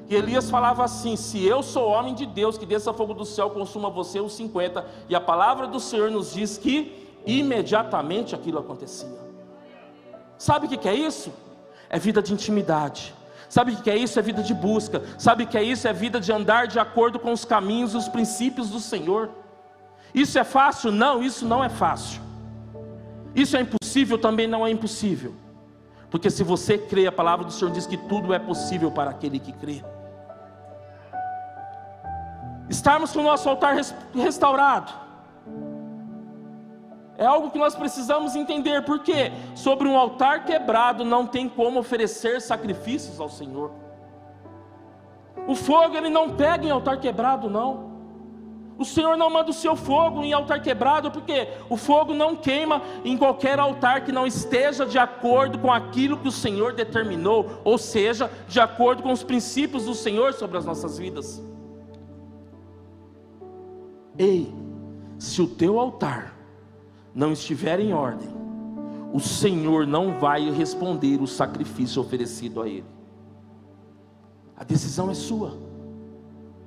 E 0.09 0.15
Elias 0.15 0.49
falava 0.49 0.83
assim: 0.83 1.15
se 1.15 1.45
eu 1.45 1.61
sou 1.61 1.87
homem 1.87 2.15
de 2.15 2.25
Deus, 2.25 2.57
que 2.57 2.65
desça 2.65 2.91
fogo 2.91 3.13
do 3.13 3.23
céu, 3.23 3.51
consuma 3.51 3.91
você 3.91 4.19
os 4.19 4.33
50. 4.33 4.83
E 5.07 5.13
a 5.13 5.21
palavra 5.21 5.67
do 5.67 5.79
Senhor 5.79 6.09
nos 6.09 6.33
diz 6.33 6.57
que 6.57 7.07
imediatamente 7.27 8.33
aquilo 8.33 8.57
acontecia. 8.57 9.19
Sabe 10.35 10.65
o 10.65 10.69
que 10.69 10.89
é 10.89 10.95
isso? 10.95 11.31
É 11.91 11.99
vida 11.99 12.23
de 12.23 12.33
intimidade. 12.33 13.18
Sabe 13.49 13.73
o 13.73 13.77
que 13.77 13.89
é 13.89 13.97
isso? 13.97 14.19
É 14.19 14.21
vida 14.21 14.43
de 14.43 14.53
busca. 14.53 15.01
Sabe 15.17 15.43
o 15.43 15.47
que 15.47 15.57
é 15.57 15.63
isso? 15.63 15.87
É 15.87 15.91
vida 15.91 16.21
de 16.21 16.31
andar 16.31 16.67
de 16.67 16.79
acordo 16.79 17.19
com 17.19 17.33
os 17.33 17.43
caminhos 17.43 17.95
e 17.95 17.97
os 17.97 18.07
princípios 18.07 18.69
do 18.69 18.79
Senhor. 18.79 19.31
Isso 20.13 20.37
é 20.37 20.43
fácil? 20.43 20.91
Não, 20.91 21.21
isso 21.21 21.45
não 21.45 21.63
é 21.63 21.69
fácil. 21.69 22.21
Isso 23.35 23.57
é 23.57 23.61
impossível? 23.61 24.19
Também 24.19 24.47
não 24.47 24.65
é 24.65 24.69
impossível. 24.69 25.33
Porque 26.11 26.29
se 26.29 26.43
você 26.43 26.77
crê, 26.77 27.07
a 27.07 27.11
palavra 27.11 27.43
do 27.45 27.51
Senhor 27.51 27.71
diz 27.71 27.87
que 27.87 27.97
tudo 27.97 28.33
é 28.33 28.39
possível 28.39 28.91
para 28.91 29.09
aquele 29.09 29.39
que 29.39 29.51
crê. 29.51 29.83
Estarmos 32.69 33.11
com 33.11 33.19
o 33.19 33.23
nosso 33.23 33.49
altar 33.49 33.75
restaurado 34.13 35.08
é 37.19 37.25
algo 37.25 37.51
que 37.51 37.59
nós 37.59 37.75
precisamos 37.75 38.33
entender, 38.33 38.85
porque 38.85 39.29
sobre 39.53 39.89
um 39.89 39.97
altar 39.97 40.45
quebrado 40.45 41.03
não 41.03 41.27
tem 41.27 41.49
como 41.49 41.77
oferecer 41.77 42.39
sacrifícios 42.39 43.19
ao 43.19 43.27
Senhor. 43.27 43.71
O 45.45 45.53
fogo 45.53 45.97
ele 45.97 46.09
não 46.09 46.29
pega 46.29 46.65
em 46.65 46.69
altar 46.69 46.97
quebrado, 46.97 47.49
não. 47.49 47.89
O 48.77 48.85
Senhor 48.85 49.17
não 49.17 49.29
manda 49.29 49.49
o 49.49 49.53
seu 49.53 49.75
fogo 49.75 50.23
em 50.23 50.31
altar 50.31 50.61
quebrado, 50.61 51.11
porque 51.11 51.49
o 51.69 51.75
fogo 51.75 52.13
não 52.13 52.37
queima 52.37 52.81
em 53.03 53.17
qualquer 53.17 53.59
altar 53.59 54.05
que 54.05 54.13
não 54.13 54.25
esteja 54.25 54.85
de 54.85 54.97
acordo 54.97 55.59
com 55.59 55.69
aquilo 55.69 56.15
que 56.15 56.29
o 56.29 56.31
Senhor 56.31 56.71
determinou, 56.71 57.59
ou 57.65 57.77
seja, 57.77 58.31
de 58.47 58.61
acordo 58.61 59.03
com 59.03 59.11
os 59.11 59.23
princípios 59.23 59.83
do 59.83 59.93
Senhor 59.93 60.33
sobre 60.33 60.57
as 60.57 60.63
nossas 60.63 60.97
vidas. 60.97 61.43
Ei, 64.17 64.53
se 65.17 65.41
o 65.41 65.47
teu 65.47 65.77
altar 65.77 66.38
não 67.13 67.31
estiver 67.33 67.79
em 67.79 67.93
ordem, 67.93 68.29
o 69.11 69.19
Senhor 69.19 69.87
não 69.87 70.19
vai 70.19 70.49
responder 70.51 71.21
o 71.21 71.27
sacrifício 71.27 72.01
oferecido 72.01 72.61
a 72.61 72.67
Ele. 72.67 72.85
A 74.55 74.63
decisão 74.63 75.09
é 75.09 75.13
sua. 75.13 75.57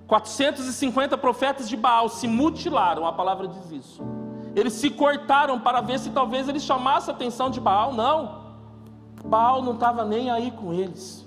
450 0.07 1.17
profetas 1.17 1.69
de 1.69 1.77
Baal 1.77 2.09
se 2.09 2.27
mutilaram, 2.27 3.07
a 3.07 3.13
palavra 3.13 3.49
diz 3.49 3.71
isso. 3.71 4.03
Eles 4.55 4.75
se 4.75 4.91
cortaram 4.91 5.59
para 5.59 5.81
ver 5.81 5.99
se 5.99 6.11
talvez 6.11 6.49
eles 6.49 6.63
chamassem 6.63 7.13
a 7.13 7.17
atenção 7.17 7.49
de 7.49 7.61
Baal. 7.61 7.95
Não. 7.95 8.43
Baal 9.25 9.63
não 9.63 9.75
estava 9.75 10.05
nem 10.05 10.31
aí 10.31 10.51
com 10.51 10.73
eles. 10.73 11.27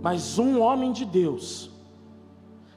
Mas 0.00 0.38
um 0.38 0.60
homem 0.60 0.92
de 0.92 1.04
Deus, 1.04 1.70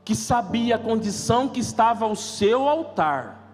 que 0.03 0.15
sabia 0.15 0.75
a 0.75 0.79
condição 0.79 1.47
que 1.47 1.59
estava 1.59 2.05
ao 2.05 2.15
seu 2.15 2.67
altar, 2.67 3.44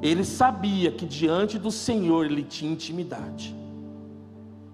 ele 0.00 0.24
sabia 0.24 0.90
que 0.92 1.06
diante 1.06 1.58
do 1.58 1.70
Senhor 1.70 2.26
ele 2.26 2.42
tinha 2.42 2.72
intimidade, 2.72 3.54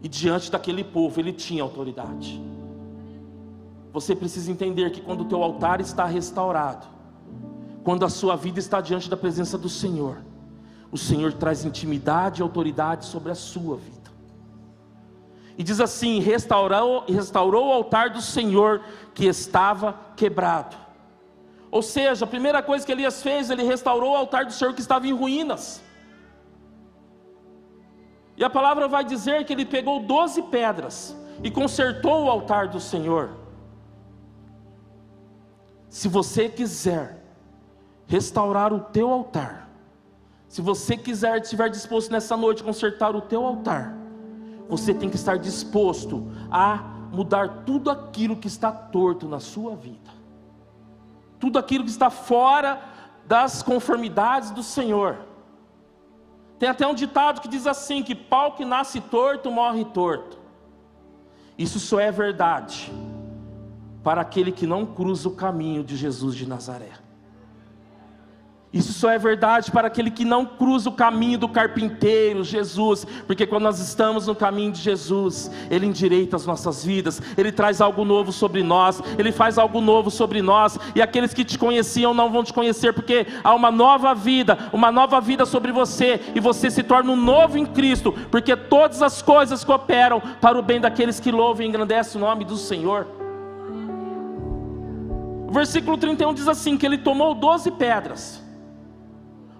e 0.02 0.08
diante 0.08 0.50
daquele 0.50 0.84
povo 0.84 1.18
ele 1.18 1.32
tinha 1.32 1.62
autoridade. 1.62 2.42
Você 3.92 4.14
precisa 4.14 4.50
entender 4.50 4.90
que 4.90 5.00
quando 5.00 5.22
o 5.22 5.24
teu 5.24 5.42
altar 5.42 5.80
está 5.80 6.04
restaurado, 6.04 6.86
quando 7.82 8.04
a 8.04 8.08
sua 8.08 8.36
vida 8.36 8.58
está 8.58 8.80
diante 8.80 9.08
da 9.08 9.16
presença 9.16 9.56
do 9.56 9.68
Senhor, 9.68 10.18
o 10.90 10.98
Senhor 10.98 11.32
traz 11.32 11.64
intimidade 11.64 12.40
e 12.40 12.42
autoridade 12.42 13.04
sobre 13.06 13.32
a 13.32 13.34
sua 13.34 13.76
vida. 13.76 14.10
E 15.56 15.62
diz 15.62 15.80
assim: 15.80 16.20
restaurou, 16.20 17.04
restaurou 17.06 17.68
o 17.68 17.72
altar 17.72 18.10
do 18.10 18.20
Senhor 18.20 18.80
que 19.14 19.26
estava 19.26 19.94
quebrado. 20.16 20.83
Ou 21.74 21.82
seja, 21.82 22.24
a 22.24 22.28
primeira 22.28 22.62
coisa 22.62 22.86
que 22.86 22.92
Elias 22.92 23.20
fez, 23.20 23.50
ele 23.50 23.64
restaurou 23.64 24.12
o 24.12 24.16
altar 24.16 24.44
do 24.46 24.52
Senhor 24.52 24.72
que 24.72 24.80
estava 24.80 25.08
em 25.08 25.12
ruínas. 25.12 25.82
E 28.36 28.44
a 28.44 28.48
palavra 28.48 28.86
vai 28.86 29.04
dizer 29.04 29.44
que 29.44 29.52
ele 29.52 29.66
pegou 29.66 29.98
doze 29.98 30.40
pedras 30.40 31.16
e 31.42 31.50
consertou 31.50 32.26
o 32.26 32.30
altar 32.30 32.68
do 32.68 32.78
Senhor. 32.78 33.30
Se 35.88 36.06
você 36.06 36.48
quiser 36.48 37.20
restaurar 38.06 38.72
o 38.72 38.78
teu 38.78 39.10
altar, 39.10 39.68
se 40.48 40.62
você 40.62 40.96
quiser, 40.96 41.40
estiver 41.40 41.68
disposto 41.70 42.12
nessa 42.12 42.36
noite 42.36 42.62
consertar 42.62 43.16
o 43.16 43.20
teu 43.20 43.44
altar, 43.44 43.96
você 44.68 44.94
tem 44.94 45.10
que 45.10 45.16
estar 45.16 45.38
disposto 45.38 46.24
a 46.52 46.76
mudar 47.10 47.64
tudo 47.66 47.90
aquilo 47.90 48.36
que 48.36 48.46
está 48.46 48.70
torto 48.70 49.26
na 49.26 49.40
sua 49.40 49.74
vida, 49.74 50.13
tudo 51.44 51.58
aquilo 51.58 51.84
que 51.84 51.90
está 51.90 52.08
fora 52.08 52.80
das 53.26 53.62
conformidades 53.62 54.50
do 54.50 54.62
Senhor. 54.62 55.18
Tem 56.58 56.70
até 56.70 56.86
um 56.86 56.94
ditado 56.94 57.42
que 57.42 57.48
diz 57.48 57.66
assim: 57.66 58.02
que 58.02 58.14
pau 58.14 58.52
que 58.52 58.64
nasce 58.64 58.98
torto 58.98 59.50
morre 59.50 59.84
torto. 59.84 60.38
Isso 61.58 61.78
só 61.78 62.00
é 62.00 62.10
verdade 62.10 62.90
para 64.02 64.22
aquele 64.22 64.50
que 64.50 64.66
não 64.66 64.86
cruza 64.86 65.28
o 65.28 65.36
caminho 65.36 65.84
de 65.84 65.98
Jesus 65.98 66.34
de 66.34 66.48
Nazaré. 66.48 66.92
Isso 68.74 68.92
só 68.92 69.08
é 69.08 69.18
verdade 69.18 69.70
para 69.70 69.86
aquele 69.86 70.10
que 70.10 70.24
não 70.24 70.44
cruza 70.44 70.90
o 70.90 70.92
caminho 70.92 71.38
do 71.38 71.48
carpinteiro, 71.48 72.42
Jesus, 72.42 73.06
porque 73.24 73.46
quando 73.46 73.62
nós 73.62 73.78
estamos 73.78 74.26
no 74.26 74.34
caminho 74.34 74.72
de 74.72 74.80
Jesus, 74.80 75.48
Ele 75.70 75.86
endireita 75.86 76.34
as 76.34 76.44
nossas 76.44 76.84
vidas, 76.84 77.22
Ele 77.38 77.52
traz 77.52 77.80
algo 77.80 78.04
novo 78.04 78.32
sobre 78.32 78.64
nós, 78.64 79.00
Ele 79.16 79.30
faz 79.30 79.58
algo 79.58 79.80
novo 79.80 80.10
sobre 80.10 80.42
nós, 80.42 80.76
e 80.92 81.00
aqueles 81.00 81.32
que 81.32 81.44
te 81.44 81.56
conheciam 81.56 82.12
não 82.12 82.32
vão 82.32 82.42
te 82.42 82.52
conhecer, 82.52 82.92
porque 82.92 83.28
há 83.44 83.54
uma 83.54 83.70
nova 83.70 84.12
vida, 84.12 84.58
uma 84.72 84.90
nova 84.90 85.20
vida 85.20 85.46
sobre 85.46 85.70
você, 85.70 86.20
e 86.34 86.40
você 86.40 86.68
se 86.68 86.82
torna 86.82 87.12
um 87.12 87.16
novo 87.16 87.56
em 87.56 87.64
Cristo, 87.64 88.10
porque 88.28 88.56
todas 88.56 89.02
as 89.02 89.22
coisas 89.22 89.62
cooperam 89.62 90.20
para 90.40 90.58
o 90.58 90.62
bem 90.62 90.80
daqueles 90.80 91.20
que 91.20 91.30
louvam 91.30 91.64
e 91.64 91.68
engrandecem 91.68 92.20
o 92.20 92.24
nome 92.24 92.44
do 92.44 92.56
Senhor. 92.56 93.06
O 95.46 95.52
versículo 95.52 95.96
31 95.96 96.34
diz 96.34 96.48
assim: 96.48 96.76
que 96.76 96.84
ele 96.84 96.98
tomou 96.98 97.36
doze 97.36 97.70
pedras 97.70 98.43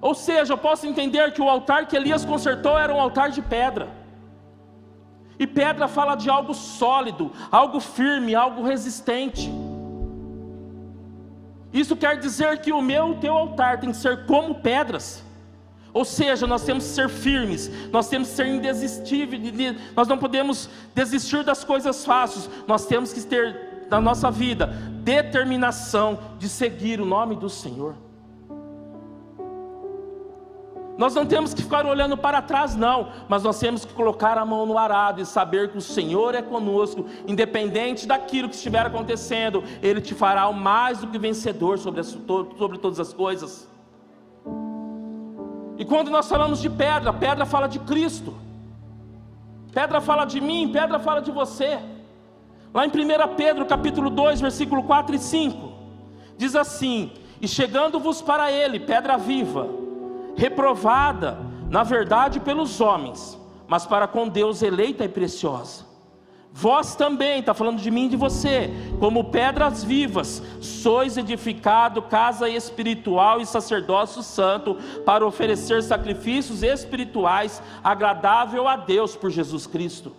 ou 0.04 0.14
seja, 0.14 0.52
eu 0.52 0.58
posso 0.58 0.86
entender 0.86 1.32
que 1.32 1.40
o 1.40 1.48
altar 1.48 1.86
que 1.86 1.96
Elias 1.96 2.26
consertou 2.26 2.78
era 2.78 2.94
um 2.94 3.00
altar 3.00 3.30
de 3.30 3.40
pedra. 3.40 3.88
E 5.38 5.46
pedra 5.46 5.88
fala 5.88 6.14
de 6.14 6.28
algo 6.28 6.52
sólido, 6.52 7.32
algo 7.50 7.80
firme, 7.80 8.34
algo 8.34 8.62
resistente. 8.62 9.50
Isso 11.72 11.96
quer 11.96 12.18
dizer 12.18 12.58
que 12.58 12.70
o 12.70 12.82
meu 12.82 13.12
o 13.12 13.14
teu 13.14 13.32
altar 13.32 13.80
tem 13.80 13.92
que 13.92 13.96
ser 13.96 14.26
como 14.26 14.56
pedras. 14.56 15.24
Ou 15.90 16.04
seja, 16.04 16.46
nós 16.46 16.64
temos 16.64 16.84
que 16.84 16.90
ser 16.90 17.08
firmes, 17.08 17.70
nós 17.90 18.06
temos 18.06 18.28
que 18.28 18.34
ser 18.34 18.46
indesistíveis, 18.46 19.42
nós 19.96 20.06
não 20.06 20.18
podemos 20.18 20.68
desistir 20.94 21.42
das 21.42 21.64
coisas 21.64 22.04
fáceis, 22.04 22.50
nós 22.68 22.84
temos 22.84 23.10
que 23.10 23.22
ter 23.22 23.86
na 23.88 24.02
nossa 24.02 24.30
vida 24.30 24.66
determinação 25.02 26.18
de 26.38 26.46
seguir 26.46 27.00
o 27.00 27.06
nome 27.06 27.36
do 27.36 27.48
Senhor. 27.48 28.03
Nós 30.96 31.14
não 31.14 31.26
temos 31.26 31.52
que 31.52 31.62
ficar 31.62 31.84
olhando 31.84 32.16
para 32.16 32.40
trás, 32.40 32.76
não, 32.76 33.08
mas 33.28 33.42
nós 33.42 33.58
temos 33.58 33.84
que 33.84 33.92
colocar 33.92 34.38
a 34.38 34.44
mão 34.44 34.64
no 34.64 34.78
arado 34.78 35.20
e 35.20 35.26
saber 35.26 35.70
que 35.70 35.78
o 35.78 35.80
Senhor 35.80 36.36
é 36.36 36.42
conosco, 36.42 37.06
independente 37.26 38.06
daquilo 38.06 38.48
que 38.48 38.54
estiver 38.54 38.86
acontecendo, 38.86 39.64
Ele 39.82 40.00
te 40.00 40.14
fará 40.14 40.46
o 40.46 40.54
mais 40.54 40.98
do 40.98 41.08
que 41.08 41.18
vencedor 41.18 41.78
sobre, 41.78 42.00
as, 42.00 42.06
sobre 42.06 42.78
todas 42.78 43.00
as 43.00 43.12
coisas. 43.12 43.68
E 45.76 45.84
quando 45.84 46.10
nós 46.10 46.28
falamos 46.28 46.60
de 46.60 46.70
pedra, 46.70 47.12
pedra 47.12 47.44
fala 47.44 47.66
de 47.66 47.80
Cristo, 47.80 48.32
pedra 49.72 50.00
fala 50.00 50.24
de 50.24 50.40
mim, 50.40 50.70
pedra 50.72 51.00
fala 51.00 51.20
de 51.20 51.32
você. 51.32 51.80
Lá 52.72 52.86
em 52.86 52.88
1 52.88 53.34
Pedro 53.36 53.66
capítulo 53.66 54.10
2, 54.10 54.40
versículo 54.40 54.84
4 54.84 55.16
e 55.16 55.18
5, 55.18 55.72
diz 56.38 56.54
assim: 56.54 57.10
E 57.40 57.48
chegando-vos 57.48 58.22
para 58.22 58.52
Ele, 58.52 58.78
pedra 58.78 59.16
viva, 59.16 59.83
reprovada, 60.36 61.38
na 61.70 61.82
verdade, 61.82 62.40
pelos 62.40 62.80
homens, 62.80 63.38
mas 63.66 63.86
para 63.86 64.06
com 64.06 64.28
Deus 64.28 64.62
eleita 64.62 65.04
e 65.04 65.08
preciosa. 65.08 65.94
Vós 66.56 66.94
também, 66.94 67.40
está 67.40 67.52
falando 67.52 67.80
de 67.80 67.90
mim 67.90 68.06
e 68.06 68.10
de 68.10 68.16
você, 68.16 68.70
como 69.00 69.24
pedras 69.24 69.82
vivas, 69.82 70.40
sois 70.60 71.16
edificado 71.16 72.00
casa 72.02 72.48
espiritual 72.48 73.40
e 73.40 73.46
sacerdócio 73.46 74.22
santo, 74.22 74.76
para 75.04 75.26
oferecer 75.26 75.82
sacrifícios 75.82 76.62
espirituais 76.62 77.60
agradável 77.82 78.68
a 78.68 78.76
Deus 78.76 79.16
por 79.16 79.30
Jesus 79.30 79.66
Cristo. 79.66 80.14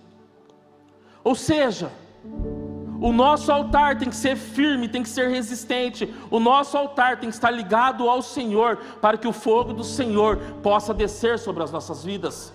Ou 1.24 1.36
seja, 1.36 1.90
o 3.02 3.12
nosso 3.12 3.52
altar 3.52 3.98
tem 3.98 4.10
que 4.10 4.16
ser 4.16 4.36
firme, 4.36 4.88
tem 4.88 5.04
que 5.04 5.10
ser 5.10 5.30
resistente. 5.30 6.14
O 6.32 6.40
nosso 6.40 6.78
altar 6.78 7.18
tem 7.18 7.30
que 7.30 7.36
estar 7.36 7.52
ligado 7.52 8.10
ao 8.10 8.22
Senhor, 8.22 8.78
para 9.02 9.18
que 9.18 9.28
o 9.28 9.34
fogo 9.34 9.74
do 9.74 9.84
Senhor 9.84 10.38
possa 10.64 10.94
descer 10.94 11.38
sobre 11.38 11.64
as 11.64 11.72
nossas 11.72 12.04
vidas. 12.04 12.54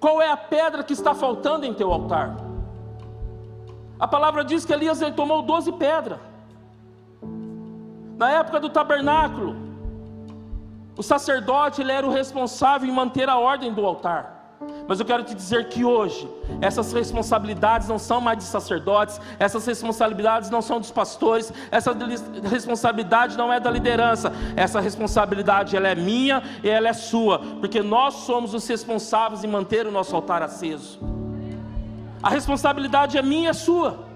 Qual 0.00 0.20
é 0.20 0.30
a 0.30 0.36
pedra 0.36 0.82
que 0.82 0.92
está 0.92 1.14
faltando 1.14 1.66
em 1.66 1.74
teu 1.74 1.92
altar? 1.92 2.36
A 3.98 4.08
palavra 4.08 4.42
diz 4.42 4.64
que 4.64 4.72
Elias 4.72 5.00
ele 5.02 5.12
tomou 5.12 5.42
doze 5.42 5.70
pedras. 5.72 6.18
Na 8.16 8.30
época 8.30 8.58
do 8.58 8.70
tabernáculo, 8.70 9.56
o 10.96 11.02
sacerdote 11.02 11.80
ele 11.80 11.92
era 11.92 12.06
o 12.06 12.10
responsável 12.10 12.88
em 12.88 12.92
manter 12.92 13.28
a 13.28 13.38
ordem 13.38 13.72
do 13.72 13.84
altar. 13.84 14.39
Mas 14.86 15.00
eu 15.00 15.06
quero 15.06 15.24
te 15.24 15.34
dizer 15.34 15.68
que 15.68 15.84
hoje, 15.84 16.28
essas 16.60 16.92
responsabilidades 16.92 17.88
não 17.88 17.98
são 17.98 18.20
mais 18.20 18.38
de 18.38 18.44
sacerdotes, 18.44 19.18
essas 19.38 19.64
responsabilidades 19.64 20.50
não 20.50 20.60
são 20.60 20.78
dos 20.78 20.90
pastores, 20.90 21.52
essa 21.70 21.96
responsabilidade 22.50 23.38
não 23.38 23.50
é 23.50 23.58
da 23.58 23.70
liderança, 23.70 24.32
essa 24.56 24.80
responsabilidade 24.80 25.76
ela 25.76 25.88
é 25.88 25.94
minha 25.94 26.42
e 26.62 26.68
ela 26.68 26.88
é 26.88 26.92
sua, 26.92 27.38
porque 27.38 27.82
nós 27.82 28.14
somos 28.14 28.52
os 28.52 28.66
responsáveis 28.68 29.44
em 29.44 29.48
manter 29.48 29.86
o 29.86 29.90
nosso 29.90 30.14
altar 30.14 30.42
aceso. 30.42 30.98
A 32.22 32.28
responsabilidade 32.28 33.16
é 33.16 33.22
minha 33.22 33.44
e 33.44 33.50
é 33.50 33.52
sua. 33.54 34.10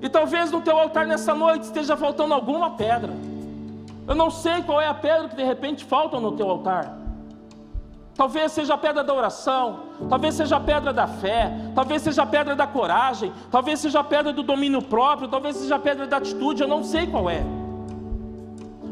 E 0.00 0.08
talvez 0.08 0.50
no 0.50 0.62
teu 0.62 0.78
altar 0.78 1.06
nessa 1.06 1.34
noite 1.34 1.64
esteja 1.64 1.96
faltando 1.96 2.32
alguma 2.32 2.70
pedra. 2.70 3.12
Eu 4.08 4.14
não 4.14 4.30
sei 4.30 4.62
qual 4.62 4.80
é 4.80 4.86
a 4.86 4.94
pedra 4.94 5.28
que 5.28 5.36
de 5.36 5.44
repente 5.44 5.84
falta 5.84 6.18
no 6.18 6.32
teu 6.32 6.48
altar. 6.48 7.05
Talvez 8.16 8.52
seja 8.52 8.74
a 8.74 8.78
pedra 8.78 9.04
da 9.04 9.12
oração, 9.12 9.80
talvez 10.08 10.34
seja 10.34 10.56
a 10.56 10.60
pedra 10.60 10.90
da 10.90 11.06
fé, 11.06 11.52
talvez 11.74 12.00
seja 12.00 12.22
a 12.22 12.26
pedra 12.26 12.56
da 12.56 12.66
coragem, 12.66 13.30
talvez 13.50 13.78
seja 13.80 14.00
a 14.00 14.04
pedra 14.04 14.32
do 14.32 14.42
domínio 14.42 14.80
próprio, 14.80 15.28
talvez 15.28 15.56
seja 15.56 15.74
a 15.74 15.78
pedra 15.78 16.06
da 16.06 16.16
atitude, 16.16 16.62
eu 16.62 16.68
não 16.68 16.82
sei 16.82 17.06
qual 17.06 17.28
é. 17.28 17.44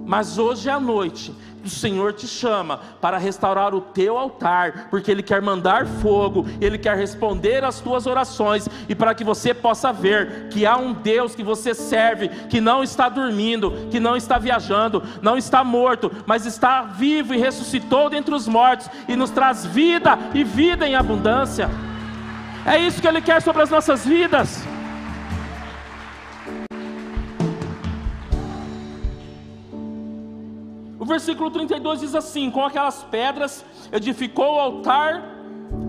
Mas 0.05 0.37
hoje 0.37 0.69
à 0.69 0.79
noite, 0.79 1.35
o 1.65 1.71
Senhor 1.71 2.13
te 2.13 2.27
chama 2.27 2.81
para 3.01 3.19
restaurar 3.19 3.75
o 3.75 3.81
teu 3.81 4.19
altar, 4.19 4.89
porque 4.91 5.11
Ele 5.11 5.23
quer 5.23 5.41
mandar 5.41 5.87
fogo, 5.87 6.47
Ele 6.61 6.79
quer 6.79 6.97
responder 6.97 7.65
às 7.65 7.81
tuas 7.81 8.07
orações, 8.07 8.69
e 8.89 8.95
para 8.95 9.15
que 9.15 9.25
você 9.25 9.55
possa 9.55 9.93
ver 9.93 10.49
que 10.51 10.67
há 10.67 10.77
um 10.77 10.93
Deus 10.93 11.35
que 11.35 11.43
você 11.43 11.75
serve, 11.75 12.29
que 12.29 12.61
não 12.61 12.83
está 12.83 13.09
dormindo, 13.09 13.89
que 13.91 13.99
não 13.99 14.17
está 14.17 14.39
viajando, 14.39 15.03
não 15.23 15.37
está 15.37 15.65
morto, 15.65 16.11
mas 16.27 16.47
está 16.47 16.83
vivo 16.83 17.35
e 17.35 17.39
ressuscitou 17.39 18.11
dentre 18.11 18.35
os 18.35 18.47
mortos, 18.47 18.89
e 19.09 19.17
nos 19.17 19.31
traz 19.31 19.65
vida 19.65 20.19
e 20.35 20.45
vida 20.45 20.87
em 20.87 20.95
abundância. 20.95 21.71
É 22.67 22.79
isso 22.79 23.01
que 23.01 23.09
Ele 23.09 23.21
quer 23.21 23.43
sobre 23.43 23.63
as 23.63 23.71
nossas 23.71 24.05
vidas. 24.05 24.74
O 31.05 31.07
versículo 31.07 31.51
32 31.51 32.01
diz 32.01 32.15
assim: 32.15 32.51
Com 32.51 32.65
aquelas 32.65 33.03
pedras 33.03 33.63
edificou 33.93 34.55
o 34.55 34.59
altar 34.59 35.23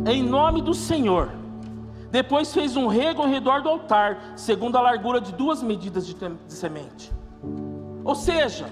em 0.06 0.21
nome 0.21 0.62
do 0.62 0.73
Senhor. 0.73 1.32
Depois 2.12 2.54
fez 2.54 2.75
um 2.75 2.88
rego 2.88 3.21
ao 3.21 3.30
redor 3.30 3.62
do 3.62 3.69
altar, 3.69 4.34
segundo 4.36 4.78
a 4.78 4.82
largura 4.82 5.21
de 5.21 5.32
duas 5.32 5.63
medidas 5.63 6.06
de, 6.06 6.13
de 6.13 6.54
semente. 6.54 7.13
Ou 8.04 8.13
seja, 8.13 8.69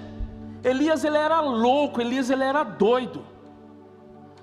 Elias 0.66 1.06
ele 1.06 1.16
era 1.16 1.40
louco, 1.40 2.02
Elias 2.02 2.30
ele 2.30 2.44
era 2.44 2.62
doido. 2.64 3.24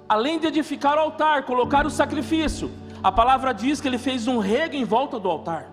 Além 0.08 0.38
de 0.38 0.46
edificar 0.46 0.96
o 0.96 1.00
altar, 1.00 1.42
colocar 1.42 1.84
o 1.84 1.90
sacrifício, 1.90 2.70
a 3.02 3.12
palavra 3.12 3.52
diz 3.52 3.78
que 3.78 3.86
ele 3.86 3.98
fez 3.98 4.26
um 4.26 4.38
rego 4.38 4.74
em 4.74 4.84
volta 4.84 5.20
do 5.20 5.28
altar. 5.28 5.70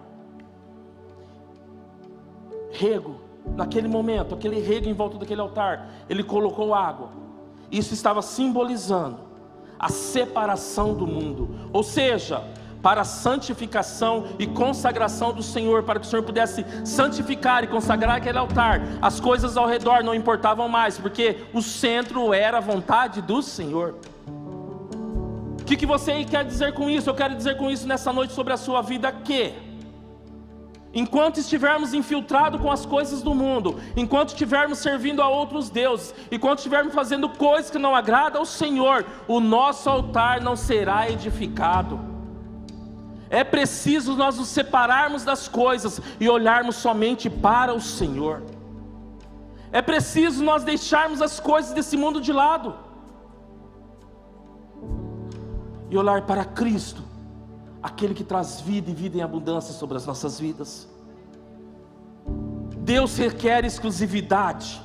Rego 2.70 3.27
naquele 3.56 3.88
momento, 3.88 4.36
aquele 4.36 4.60
rego 4.60 4.88
em 4.88 4.94
volta 4.94 5.18
daquele 5.18 5.42
altar, 5.42 5.90
ele 6.10 6.24
colocou 6.24 6.74
água. 6.74 7.10
Isso 7.72 7.94
estava 7.94 8.22
simbolizando 8.22 9.20
a 9.80 9.90
separação 9.90 10.94
do 10.94 11.06
mundo, 11.06 11.50
ou 11.72 11.84
seja, 11.84 12.44
para 12.82 13.02
a 13.02 13.06
santificação 13.06 14.28
e 14.40 14.48
consagração 14.48 15.34
do 15.34 15.44
Senhor, 15.44 15.84
para 15.84 16.00
que 16.00 16.06
o 16.06 16.10
Senhor 16.10 16.24
pudesse 16.24 16.66
santificar 16.84 17.64
e 17.64 17.68
consagrar 17.68 18.18
aquele 18.18 18.38
altar. 18.38 18.82
As 19.02 19.20
coisas 19.20 19.58
ao 19.58 19.68
redor 19.68 20.04
não 20.04 20.16
importavam 20.16 20.70
mais, 20.70 20.98
porque 20.98 21.38
o 21.54 21.62
centro 21.62 22.34
era 22.34 22.58
a 22.58 22.62
vontade 22.62 23.22
do 23.22 23.42
Senhor. 23.42 23.96
O 25.60 25.64
que, 25.66 25.76
que 25.76 25.86
você 25.86 26.24
quer 26.24 26.46
dizer 26.46 26.74
com 26.74 26.90
isso? 26.90 27.10
Eu 27.10 27.16
quero 27.16 27.36
dizer 27.36 27.58
com 27.58 27.70
isso 27.70 27.86
nessa 27.86 28.14
noite 28.14 28.34
sobre 28.34 28.54
a 28.54 28.58
sua 28.58 28.82
vida 28.82 29.12
que 29.12 29.54
Enquanto 30.94 31.40
estivermos 31.40 31.94
infiltrados 31.94 32.62
com 32.62 32.72
as 32.72 32.86
coisas 32.86 33.22
do 33.22 33.34
mundo, 33.34 33.80
enquanto 33.96 34.30
estivermos 34.30 34.80
servindo 34.80 35.22
a 35.22 35.28
outros 35.28 35.70
deuses, 35.70 36.14
enquanto 36.32 36.60
estivermos 36.60 36.94
fazendo 36.94 37.30
coisas 37.30 37.70
que 37.70 37.78
não 37.78 37.96
agradam 37.96 38.42
ao 38.42 38.46
Senhor, 38.46 39.06
o 39.28 39.40
nosso 39.40 39.90
altar 39.90 40.42
não 40.42 40.56
será 40.56 41.10
edificado. 41.10 42.00
É 43.30 43.44
preciso 43.44 44.16
nós 44.16 44.38
nos 44.38 44.48
separarmos 44.48 45.24
das 45.26 45.48
coisas 45.48 46.00
e 46.20 46.30
olharmos 46.30 46.78
somente 46.78 47.30
para 47.30 47.74
o 47.74 47.82
Senhor. 47.82 48.44
É 49.72 49.82
preciso 49.82 50.44
nós 50.44 50.64
deixarmos 50.64 51.22
as 51.22 51.40
coisas 51.40 51.74
desse 51.74 51.98
mundo 51.98 52.22
de 52.22 52.32
lado 52.32 52.74
e 55.90 55.98
olhar 55.98 56.22
para 56.22 56.46
Cristo 56.46 57.07
aquele 57.88 58.14
que 58.14 58.24
traz 58.24 58.62
vida 58.62 58.92
e 58.92 58.94
vida 58.94 59.18
em 59.18 59.22
abundância 59.22 59.74
sobre 59.74 59.98
as 59.98 60.06
nossas 60.06 60.40
vidas. 60.40 60.88
Deus 62.80 63.18
requer 63.18 63.66
exclusividade, 63.66 64.82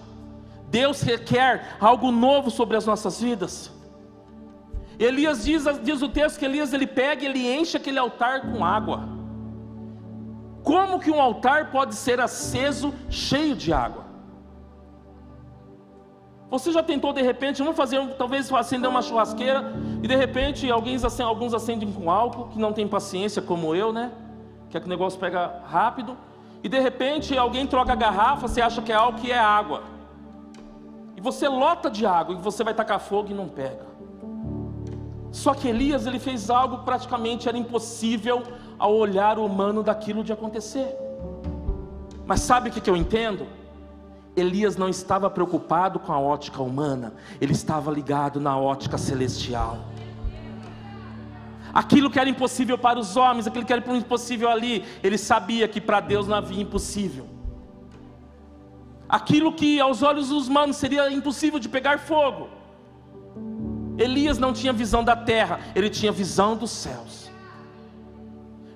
Deus 0.69 1.03
requer 1.03 1.77
algo 1.81 2.11
novo 2.11 2.51
sobre 2.51 2.77
as 2.77 2.87
nossas 2.87 3.21
vidas. 3.21 3.71
Elias 4.99 5.45
diz, 5.45 5.65
diz 5.83 6.01
o 6.01 6.09
texto 6.09 6.39
que 6.39 6.45
Elias 6.45 6.73
ele 6.73 6.87
pega 6.87 7.23
e 7.23 7.27
ele 7.27 7.53
enche 7.53 7.77
aquele 7.77 7.99
altar 7.99 8.43
com 8.43 8.65
água. 8.65 9.09
Como 10.63 11.01
que 11.01 11.11
um 11.11 11.21
altar 11.21 11.73
pode 11.73 11.97
ser 11.97 12.21
aceso 12.21 12.95
cheio 13.11 13.57
de 13.57 13.73
água? 13.73 14.05
Você 16.53 16.71
já 16.71 16.83
tentou 16.83 17.15
de 17.15 17.23
repente, 17.23 17.63
vamos 17.63 17.75
fazer, 17.75 18.07
talvez 18.19 18.53
acender 18.53 18.91
uma 18.91 19.01
churrasqueira 19.01 19.73
e 20.03 20.07
de 20.07 20.15
repente 20.15 20.71
alguns 20.71 21.03
acendem, 21.55 21.91
com 21.91 22.11
álcool, 22.11 22.49
que 22.49 22.59
não 22.59 22.75
tem 22.75 22.87
paciência 22.87 23.41
como 23.41 23.75
eu, 23.75 23.91
né? 23.91 24.13
Que, 24.69 24.77
é 24.77 24.81
que 24.81 24.85
o 24.85 24.89
negócio 24.91 25.19
pega 25.19 25.63
rápido. 25.65 26.15
E 26.63 26.69
de 26.69 26.79
repente 26.79 27.39
alguém 27.39 27.67
troca 27.67 27.93
a 27.93 27.95
garrafa, 27.95 28.49
você 28.49 28.61
acha 28.61 28.83
que 28.83 28.93
é 28.93 28.95
álcool 28.95 29.27
e 29.27 29.33
é 29.33 29.39
água. 29.39 29.85
E 31.17 31.23
você 31.23 31.49
lota 31.49 31.91
de 31.91 32.05
água 32.05 32.35
e 32.35 32.39
você 32.39 32.63
vai 32.63 32.75
tacar 32.75 33.01
fogo 33.01 33.31
e 33.31 33.35
não 33.35 33.49
pega. 33.49 33.87
Só 35.31 35.55
que 35.55 35.69
Elias 35.69 36.07
ele 36.07 36.19
fez 36.19 36.51
algo 36.51 36.81
que 36.81 36.85
praticamente 36.85 37.49
era 37.49 37.57
impossível 37.57 38.43
ao 38.79 38.95
olhar 38.95 39.39
humano 39.39 39.83
daquilo 39.83 40.23
de 40.23 40.35
acontecer. 40.35 40.95
Mas 42.27 42.41
sabe 42.41 42.69
o 42.69 42.73
que 42.73 42.91
eu 42.91 42.95
entendo? 42.95 43.62
Elias 44.35 44.77
não 44.77 44.89
estava 44.89 45.29
preocupado 45.29 45.99
com 45.99 46.13
a 46.13 46.19
ótica 46.19 46.63
humana, 46.63 47.13
ele 47.41 47.53
estava 47.53 47.91
ligado 47.91 48.41
na 48.41 48.57
ótica 48.57 48.97
celestial. 48.97 49.87
Aquilo 51.73 52.11
que 52.11 52.19
era 52.19 52.29
impossível 52.29 52.77
para 52.77 52.99
os 52.99 53.17
homens, 53.17 53.47
aquilo 53.47 53.65
que 53.65 53.73
era 53.73 53.97
impossível 53.97 54.49
ali, 54.49 54.85
ele 55.03 55.17
sabia 55.17 55.67
que 55.67 55.81
para 55.81 56.01
Deus 56.01 56.29
não 56.29 56.37
havia 56.37 56.61
impossível. 56.61 57.27
Aquilo 59.09 59.53
que 59.53 59.81
aos 59.81 60.03
olhos 60.03 60.29
dos 60.29 60.49
humanos 60.49 60.77
seria 60.77 61.11
impossível 61.11 61.59
de 61.59 61.69
pegar 61.69 61.99
fogo. 61.99 62.49
Elias 63.99 64.39
não 64.39 64.53
tinha 64.53 64.73
visão 64.73 65.05
da 65.05 65.17
terra, 65.17 65.61
ele 65.75 65.91
tinha 65.91 66.13
visão 66.13 66.57
dos 66.57 66.71
céus. 66.71 67.32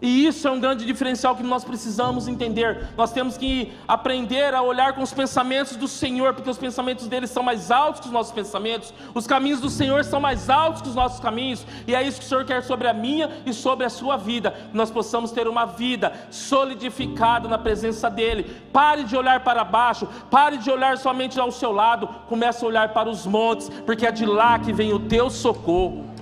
E 0.01 0.27
isso 0.27 0.47
é 0.47 0.51
um 0.51 0.61
grande 0.61 0.85
diferencial 0.85 1.35
que 1.35 1.43
nós 1.43 1.65
precisamos 1.65 2.29
entender. 2.29 2.89
Nós 2.97 3.13
temos 3.13 3.37
que 3.37 3.73
aprender 3.89 4.55
a 4.55 4.61
olhar 4.61 4.93
com 4.93 5.03
os 5.03 5.13
pensamentos 5.13 5.77
do 5.77 5.89
Senhor, 5.89 6.35
porque 6.35 6.51
os 6.51 6.59
pensamentos 6.59 7.07
dele 7.09 7.27
são 7.27 7.43
mais 7.43 7.71
altos 7.71 8.01
que 8.01 8.07
os 8.07 8.13
nossos 8.13 8.33
pensamentos. 8.33 8.93
Os 9.15 9.27
caminhos 9.27 9.61
do 9.61 9.71
Senhor 9.71 10.05
são 10.05 10.21
mais 10.21 10.51
altos 10.51 10.83
que 10.83 10.89
os 10.89 10.95
nossos 10.95 11.21
caminhos. 11.21 11.67
E 11.87 11.95
é 11.95 12.03
isso 12.03 12.19
que 12.19 12.27
o 12.27 12.29
Senhor 12.29 12.45
quer 12.45 12.63
sobre 12.63 12.89
a 12.89 12.93
minha 12.93 13.31
e 13.47 13.53
sobre 13.53 13.87
a 13.87 13.91
sua 13.91 14.17
vida. 14.17 14.51
Que 14.51 14.77
nós 14.77 14.91
possamos 14.91 15.31
ter 15.31 15.49
uma 15.49 15.65
vida 15.65 16.13
solidificada 16.31 17.49
na 17.49 17.59
presença 17.59 18.11
dele. 18.11 18.45
Pare 18.73 19.05
de 19.05 19.17
olhar 19.17 19.41
para 19.41 19.65
baixo, 19.65 20.07
pare 20.31 20.59
de 20.59 20.71
olhar 20.71 20.99
somente 20.99 21.41
ao 21.41 21.51
seu 21.51 21.73
lado, 21.73 22.09
comece 22.29 22.65
a 22.65 22.69
olhar 22.69 22.89
para 22.91 23.09
os 23.09 23.27
montes, 23.27 23.71
porque 23.87 24.07
é 24.07 24.13
de 24.13 24.27
lá 24.27 24.59
que 24.59 24.73
vem 24.73 24.93
o 24.93 25.01
teu 25.01 25.31
socorro 25.31 26.16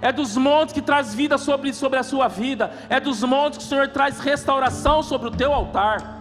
é 0.00 0.12
dos 0.12 0.36
montes 0.36 0.72
que 0.72 0.82
traz 0.82 1.14
vida 1.14 1.36
sobre, 1.38 1.72
sobre 1.72 1.98
a 1.98 2.02
sua 2.02 2.28
vida, 2.28 2.72
é 2.88 3.00
dos 3.00 3.22
montes 3.22 3.58
que 3.58 3.64
o 3.64 3.66
Senhor 3.66 3.88
traz 3.88 4.20
restauração 4.20 5.02
sobre 5.02 5.28
o 5.28 5.30
teu 5.30 5.52
altar. 5.52 6.18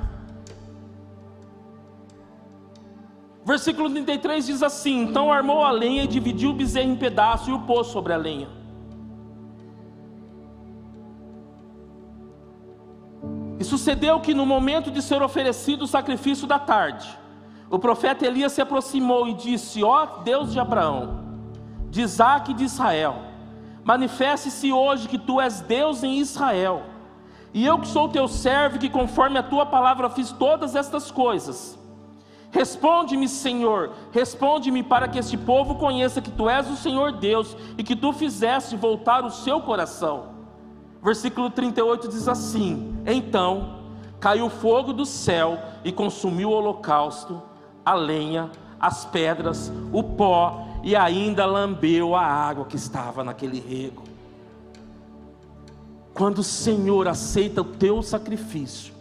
Versículo 3.45 3.89
33 3.89 4.45
diz 4.45 4.61
assim: 4.61 5.03
Então 5.03 5.31
armou 5.31 5.63
a 5.63 5.71
lenha 5.71 6.03
e 6.03 6.07
dividiu 6.07 6.49
o 6.49 6.53
bezerro 6.53 6.91
em 6.91 6.95
pedaços 6.97 7.47
e 7.47 7.51
o 7.51 7.59
pôs 7.59 7.87
sobre 7.87 8.11
a 8.11 8.17
lenha. 8.17 8.49
E 13.59 13.63
sucedeu 13.63 14.19
que 14.19 14.33
no 14.33 14.45
momento 14.45 14.91
de 14.91 15.01
ser 15.01 15.21
oferecido 15.21 15.83
o 15.83 15.87
sacrifício 15.87 16.45
da 16.45 16.59
tarde, 16.59 17.07
o 17.69 17.79
profeta 17.79 18.25
Elias 18.25 18.51
se 18.51 18.61
aproximou 18.61 19.27
e 19.27 19.33
disse: 19.33 19.81
Ó 19.83 20.05
Deus 20.23 20.51
de 20.51 20.59
Abraão, 20.59 21.23
de 21.89 22.01
Isaac 22.01 22.51
e 22.51 22.53
de 22.53 22.65
Israel, 22.65 23.26
Manifeste-se 23.87 24.69
hoje 24.69 25.07
que 25.07 25.17
tu 25.17 25.39
és 25.39 25.61
Deus 25.61 26.03
em 26.03 26.19
Israel. 26.19 26.83
E 27.53 27.65
eu 27.65 27.79
que 27.79 27.87
sou 27.87 28.09
teu 28.09 28.27
servo, 28.27 28.77
que 28.77 28.89
conforme 28.89 29.39
a 29.39 29.43
tua 29.43 29.65
palavra 29.65 30.09
fiz 30.09 30.29
todas 30.29 30.75
estas 30.75 31.09
coisas. 31.09 31.79
Responde-me, 32.51 33.29
Senhor, 33.29 33.93
responde-me 34.11 34.83
para 34.83 35.07
que 35.07 35.17
este 35.17 35.37
povo 35.37 35.75
conheça 35.75 36.21
que 36.21 36.29
tu 36.29 36.49
és 36.49 36.69
o 36.69 36.75
Senhor 36.75 37.13
Deus 37.13 37.55
e 37.77 37.83
que 37.83 37.95
tu 37.95 38.11
fizeste 38.11 38.75
voltar 38.75 39.23
o 39.23 39.31
seu 39.31 39.61
coração. 39.61 40.31
Versículo 41.01 41.49
38 41.49 42.09
diz 42.09 42.27
assim: 42.27 42.93
Então 43.05 43.77
caiu 44.19 44.49
fogo 44.49 44.91
do 44.91 45.05
céu 45.05 45.57
e 45.85 45.93
consumiu 45.93 46.49
o 46.49 46.51
holocausto, 46.51 47.41
a 47.85 47.93
lenha, 47.93 48.51
as 48.81 49.05
pedras, 49.05 49.71
o 49.93 50.03
pó 50.03 50.66
e 50.83 50.95
ainda 50.95 51.45
lambeu 51.45 52.15
a 52.15 52.23
água 52.23 52.65
que 52.65 52.75
estava 52.75 53.23
naquele 53.23 53.59
rego. 53.59 54.03
Quando 56.13 56.39
o 56.39 56.43
Senhor 56.43 57.07
aceita 57.07 57.61
o 57.61 57.65
teu 57.65 58.01
sacrifício, 58.01 58.93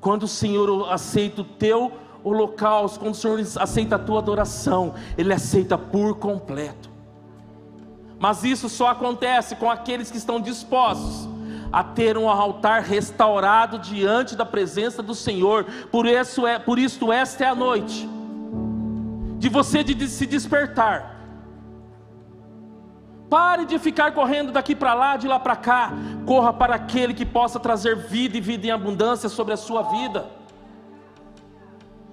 quando 0.00 0.24
o 0.24 0.28
Senhor 0.28 0.90
aceita 0.90 1.40
o 1.40 1.44
teu 1.44 1.92
holocausto, 2.22 3.00
quando 3.00 3.14
o 3.14 3.16
Senhor 3.16 3.40
aceita 3.58 3.96
a 3.96 3.98
tua 3.98 4.18
adoração, 4.18 4.94
Ele 5.16 5.32
aceita 5.32 5.78
por 5.78 6.16
completo. 6.16 6.90
Mas 8.18 8.44
isso 8.44 8.68
só 8.68 8.88
acontece 8.88 9.56
com 9.56 9.70
aqueles 9.70 10.10
que 10.10 10.16
estão 10.16 10.40
dispostos 10.40 11.28
a 11.72 11.82
ter 11.82 12.16
um 12.16 12.28
altar 12.28 12.82
restaurado 12.82 13.78
diante 13.78 14.36
da 14.36 14.44
presença 14.44 15.02
do 15.02 15.14
Senhor. 15.14 15.64
Por 15.90 16.06
isso 16.06 16.46
é, 16.46 16.58
por 16.58 16.78
isso 16.78 17.12
esta 17.12 17.44
é 17.44 17.48
a 17.48 17.54
noite 17.54 18.15
de 19.38 19.48
você 19.48 19.82
de 19.82 20.08
se 20.08 20.26
despertar. 20.26 21.16
Pare 23.28 23.64
de 23.64 23.78
ficar 23.78 24.12
correndo 24.12 24.52
daqui 24.52 24.74
para 24.74 24.94
lá, 24.94 25.16
de 25.16 25.26
lá 25.26 25.38
para 25.38 25.56
cá. 25.56 25.92
Corra 26.24 26.52
para 26.52 26.76
aquele 26.76 27.12
que 27.12 27.26
possa 27.26 27.58
trazer 27.58 27.96
vida 27.96 28.36
e 28.36 28.40
vida 28.40 28.66
em 28.66 28.70
abundância 28.70 29.28
sobre 29.28 29.52
a 29.52 29.56
sua 29.56 29.82
vida. 29.82 30.26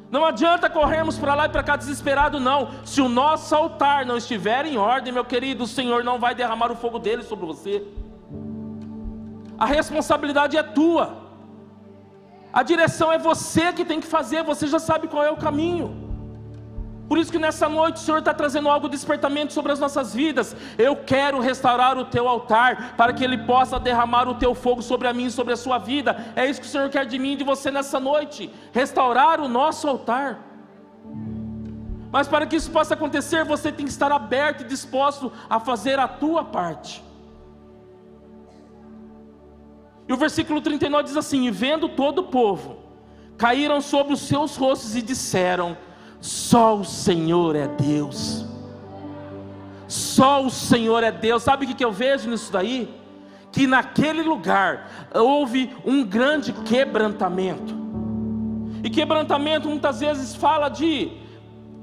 Não 0.09 0.25
adianta 0.25 0.69
corrermos 0.69 1.17
para 1.17 1.33
lá 1.33 1.45
e 1.45 1.49
para 1.49 1.63
cá 1.63 1.75
desesperado, 1.75 2.39
não. 2.39 2.69
Se 2.85 3.01
o 3.01 3.09
nosso 3.09 3.55
altar 3.55 4.05
não 4.05 4.17
estiver 4.17 4.65
em 4.65 4.77
ordem, 4.77 5.13
meu 5.13 5.25
querido, 5.25 5.63
o 5.63 5.67
Senhor 5.67 6.03
não 6.03 6.19
vai 6.19 6.35
derramar 6.35 6.71
o 6.71 6.75
fogo 6.75 6.99
dele 6.99 7.23
sobre 7.23 7.45
você. 7.45 7.83
A 9.57 9.65
responsabilidade 9.65 10.57
é 10.57 10.63
tua. 10.63 11.17
A 12.51 12.61
direção 12.61 13.11
é 13.11 13.17
você 13.17 13.73
que 13.73 13.85
tem 13.85 13.99
que 13.99 14.05
fazer, 14.05 14.43
você 14.43 14.67
já 14.67 14.77
sabe 14.77 15.07
qual 15.07 15.23
é 15.23 15.31
o 15.31 15.37
caminho. 15.37 16.02
Por 17.13 17.19
isso 17.19 17.31
que 17.31 17.37
nessa 17.37 17.69
noite 17.69 17.97
o 17.97 17.99
Senhor 17.99 18.17
está 18.17 18.33
trazendo 18.33 18.67
algo 18.67 18.89
de 18.89 18.95
despertamento 18.95 19.53
sobre 19.53 19.71
as 19.71 19.79
nossas 19.79 20.15
vidas. 20.15 20.55
Eu 20.79 20.95
quero 20.95 21.39
restaurar 21.39 21.95
o 21.95 22.05
teu 22.05 22.27
altar 22.27 22.95
para 22.97 23.13
que 23.13 23.23
Ele 23.23 23.37
possa 23.37 23.79
derramar 23.79 24.27
o 24.27 24.33
teu 24.33 24.55
fogo 24.55 24.81
sobre 24.81 25.07
a 25.07 25.13
mim 25.13 25.25
e 25.25 25.29
sobre 25.31 25.53
a 25.53 25.55
sua 25.55 25.77
vida. 25.77 26.33
É 26.35 26.49
isso 26.49 26.59
que 26.59 26.65
o 26.65 26.69
Senhor 26.71 26.89
quer 26.89 27.05
de 27.05 27.19
mim 27.19 27.33
e 27.33 27.35
de 27.35 27.43
você 27.43 27.69
nessa 27.69 27.99
noite. 27.99 28.51
Restaurar 28.71 29.39
o 29.39 29.47
nosso 29.47 29.87
altar. 29.87 30.39
Mas 32.11 32.27
para 32.27 32.47
que 32.47 32.55
isso 32.55 32.71
possa 32.71 32.95
acontecer, 32.95 33.45
você 33.45 33.71
tem 33.71 33.85
que 33.85 33.91
estar 33.91 34.11
aberto 34.11 34.61
e 34.61 34.67
disposto 34.67 35.31
a 35.47 35.59
fazer 35.59 35.99
a 35.99 36.07
tua 36.07 36.43
parte. 36.43 37.03
E 40.07 40.13
o 40.13 40.17
versículo 40.17 40.61
39 40.61 41.03
diz 41.03 41.15
assim: 41.15 41.45
E 41.45 41.51
vendo 41.51 41.89
todo 41.89 42.21
o 42.21 42.23
povo, 42.23 42.79
caíram 43.37 43.81
sobre 43.81 44.13
os 44.13 44.21
seus 44.21 44.55
rostos 44.55 44.95
e 44.95 45.01
disseram: 45.03 45.77
só 46.23 46.77
o 46.77 46.85
Senhor 46.85 47.53
é 47.53 47.67
Deus. 47.67 48.45
Só 49.89 50.41
o 50.45 50.49
Senhor 50.49 51.03
é 51.03 51.11
Deus. 51.11 51.43
Sabe 51.43 51.65
o 51.65 51.75
que 51.75 51.83
eu 51.83 51.91
vejo 51.91 52.29
nisso 52.29 52.49
daí? 52.49 52.89
Que 53.51 53.67
naquele 53.67 54.23
lugar 54.23 54.89
houve 55.13 55.75
um 55.83 56.01
grande 56.01 56.53
quebrantamento. 56.53 57.75
E 58.81 58.89
quebrantamento 58.89 59.67
muitas 59.67 59.99
vezes 59.99 60.33
fala 60.33 60.69
de 60.69 61.11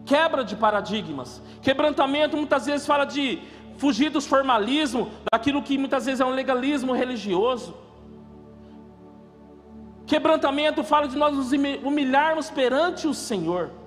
quebra 0.07 0.42
de 0.42 0.57
paradigmas. 0.57 1.42
Quebrantamento 1.61 2.35
muitas 2.35 2.64
vezes 2.64 2.87
fala 2.87 3.05
de 3.05 3.42
fugir 3.76 4.09
dos 4.09 4.26
formalismos, 4.26 5.09
daquilo 5.31 5.62
que 5.62 5.76
muitas 5.76 6.07
vezes 6.07 6.22
é 6.22 6.24
um 6.24 6.31
legalismo 6.31 6.94
religioso. 6.94 7.76
Quebrantamento 10.07 10.83
fala 10.83 11.07
de 11.07 11.18
nós 11.18 11.37
nos 11.37 11.53
humilharmos 11.53 12.48
perante 12.48 13.07
o 13.07 13.12
Senhor. 13.12 13.80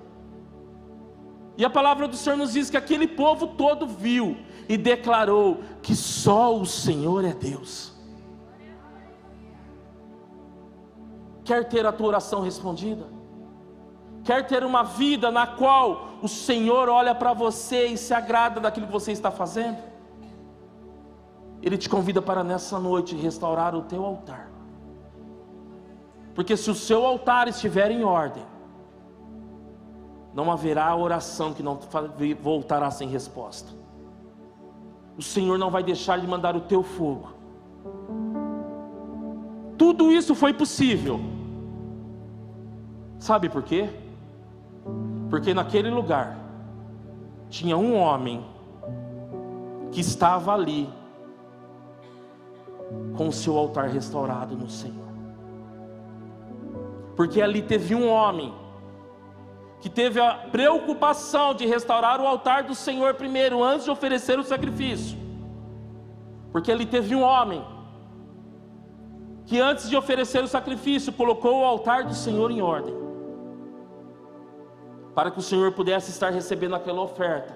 E 1.56 1.64
a 1.64 1.70
palavra 1.70 2.08
do 2.08 2.16
Senhor 2.16 2.36
nos 2.36 2.52
diz 2.52 2.68
que 2.68 2.76
aquele 2.76 3.06
povo 3.06 3.46
todo 3.48 3.86
viu 3.86 4.36
e 4.68 4.76
declarou 4.76 5.60
que 5.82 5.94
só 5.94 6.56
o 6.56 6.66
Senhor 6.66 7.24
é 7.24 7.32
Deus. 7.32 7.92
Quer 11.44 11.68
ter 11.68 11.86
a 11.86 11.92
tua 11.92 12.08
oração 12.08 12.40
respondida? 12.40 13.06
Quer 14.24 14.46
ter 14.46 14.64
uma 14.64 14.82
vida 14.82 15.30
na 15.30 15.46
qual 15.46 16.08
o 16.22 16.28
Senhor 16.28 16.88
olha 16.88 17.14
para 17.14 17.34
você 17.34 17.86
e 17.88 17.98
se 17.98 18.14
agrada 18.14 18.58
daquilo 18.58 18.86
que 18.86 18.92
você 18.92 19.12
está 19.12 19.30
fazendo? 19.30 19.76
Ele 21.62 21.76
te 21.76 21.88
convida 21.88 22.22
para 22.22 22.42
nessa 22.42 22.78
noite 22.78 23.14
restaurar 23.14 23.74
o 23.74 23.82
teu 23.82 24.04
altar. 24.04 24.50
Porque 26.34 26.56
se 26.56 26.70
o 26.70 26.74
seu 26.74 27.06
altar 27.06 27.46
estiver 27.48 27.90
em 27.90 28.02
ordem, 28.02 28.42
não 30.34 30.50
haverá 30.50 30.94
oração 30.96 31.52
que 31.52 31.62
não 31.62 31.78
voltará 32.42 32.90
sem 32.90 33.08
resposta. 33.08 33.70
O 35.16 35.22
Senhor 35.22 35.56
não 35.58 35.70
vai 35.70 35.82
deixar 35.82 36.18
de 36.18 36.26
mandar 36.26 36.56
o 36.56 36.62
teu 36.62 36.82
fogo. 36.82 37.28
Tudo 39.78 40.10
isso 40.10 40.34
foi 40.34 40.52
possível. 40.52 41.20
Sabe 43.18 43.48
por 43.48 43.62
quê? 43.62 43.88
Porque 45.30 45.54
naquele 45.54 45.88
lugar 45.88 46.36
tinha 47.48 47.76
um 47.76 47.96
homem 47.96 48.44
que 49.92 50.00
estava 50.00 50.52
ali 50.52 50.90
com 53.16 53.28
o 53.28 53.32
seu 53.32 53.56
altar 53.56 53.88
restaurado 53.88 54.56
no 54.56 54.68
Senhor. 54.68 55.04
Porque 57.14 57.40
ali 57.40 57.62
teve 57.62 57.94
um 57.94 58.08
homem 58.08 58.52
que 59.84 59.90
teve 59.90 60.18
a 60.18 60.32
preocupação 60.50 61.52
de 61.52 61.66
restaurar 61.66 62.18
o 62.18 62.26
altar 62.26 62.62
do 62.62 62.74
Senhor 62.74 63.12
primeiro, 63.12 63.62
antes 63.62 63.84
de 63.84 63.90
oferecer 63.90 64.38
o 64.38 64.42
sacrifício. 64.42 65.18
Porque 66.50 66.70
ele 66.70 66.86
teve 66.86 67.14
um 67.14 67.20
homem 67.20 67.62
que 69.44 69.60
antes 69.60 69.90
de 69.90 69.94
oferecer 69.94 70.42
o 70.42 70.48
sacrifício, 70.48 71.12
colocou 71.12 71.60
o 71.60 71.64
altar 71.66 72.04
do 72.04 72.14
Senhor 72.14 72.50
em 72.50 72.62
ordem. 72.62 72.94
Para 75.14 75.30
que 75.30 75.38
o 75.38 75.42
Senhor 75.42 75.70
pudesse 75.72 76.10
estar 76.10 76.30
recebendo 76.30 76.74
aquela 76.74 77.02
oferta 77.02 77.54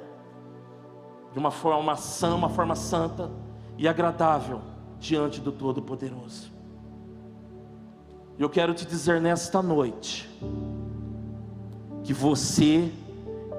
de 1.32 1.38
uma 1.38 1.50
forma 1.50 1.96
sã, 1.96 2.34
uma 2.34 2.50
forma 2.50 2.76
santa 2.76 3.30
e 3.78 3.88
agradável 3.88 4.60
diante 4.98 5.40
do 5.40 5.50
Todo-Poderoso. 5.50 6.52
Eu 8.38 8.50
quero 8.50 8.74
te 8.74 8.84
dizer 8.84 9.18
nesta 9.18 9.62
noite, 9.62 10.28
que 12.08 12.14
você 12.14 12.90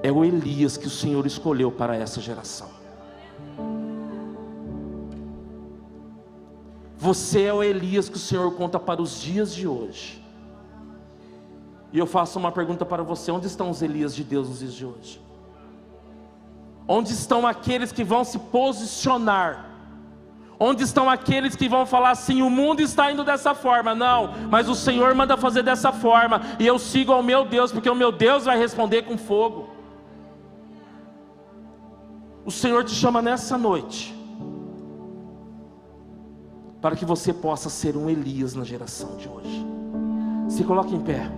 é 0.02 0.12
o 0.12 0.26
Elias 0.26 0.76
que 0.76 0.88
o 0.88 0.90
Senhor 0.90 1.24
escolheu 1.28 1.72
para 1.72 1.96
essa 1.96 2.20
geração. 2.20 2.68
Você 6.98 7.44
é 7.44 7.54
o 7.54 7.62
Elias 7.62 8.10
que 8.10 8.16
o 8.16 8.20
Senhor 8.20 8.52
conta 8.56 8.80
para 8.80 9.04
os 9.04 9.22
dias 9.22 9.54
de 9.54 9.68
hoje. 9.68 10.26
E 11.94 12.00
eu 12.00 12.08
faço 12.08 12.40
uma 12.40 12.52
pergunta 12.52 12.84
para 12.84 13.04
você: 13.04 13.30
onde 13.30 13.46
estão 13.46 13.70
os 13.70 13.84
Elias 13.84 14.16
de 14.16 14.24
Deus 14.24 14.50
nos 14.50 14.58
dias 14.62 14.74
de 14.74 14.84
hoje? 14.84 15.22
Onde 16.88 17.14
estão 17.14 17.46
aqueles 17.46 17.92
que 17.92 18.04
vão 18.04 18.24
se 18.24 18.40
posicionar 18.40 19.69
Onde 20.60 20.84
estão 20.84 21.10
aqueles 21.10 21.56
que 21.56 21.70
vão 21.70 21.86
falar 21.86 22.12
assim: 22.12 22.42
o 22.42 22.50
mundo 22.50 22.82
está 22.82 23.10
indo 23.10 23.24
dessa 23.24 23.56
forma? 23.56 23.96
Não, 23.96 24.34
mas 24.50 24.68
o 24.68 24.76
Senhor 24.76 25.16
manda 25.16 25.38
fazer 25.38 25.64
dessa 25.64 25.94
forma, 25.94 26.42
e 26.60 26.68
eu 26.68 26.78
sigo 26.78 27.14
ao 27.14 27.24
meu 27.24 27.46
Deus, 27.46 27.72
porque 27.72 27.90
o 27.90 27.96
meu 27.96 28.12
Deus 28.12 28.44
vai 28.44 28.58
responder 28.58 29.04
com 29.04 29.18
fogo. 29.18 29.70
O 32.46 32.52
Senhor 32.52 32.84
te 32.84 32.92
chama 32.92 33.22
nessa 33.22 33.58
noite, 33.58 34.14
para 36.82 36.96
que 36.96 37.06
você 37.06 37.32
possa 37.32 37.70
ser 37.70 37.96
um 37.96 38.10
Elias 38.10 38.54
na 38.54 38.66
geração 38.66 39.16
de 39.16 39.30
hoje. 39.30 39.66
Se 40.50 40.66
coloque 40.66 40.94
em 40.94 41.00
pé. 41.00 41.32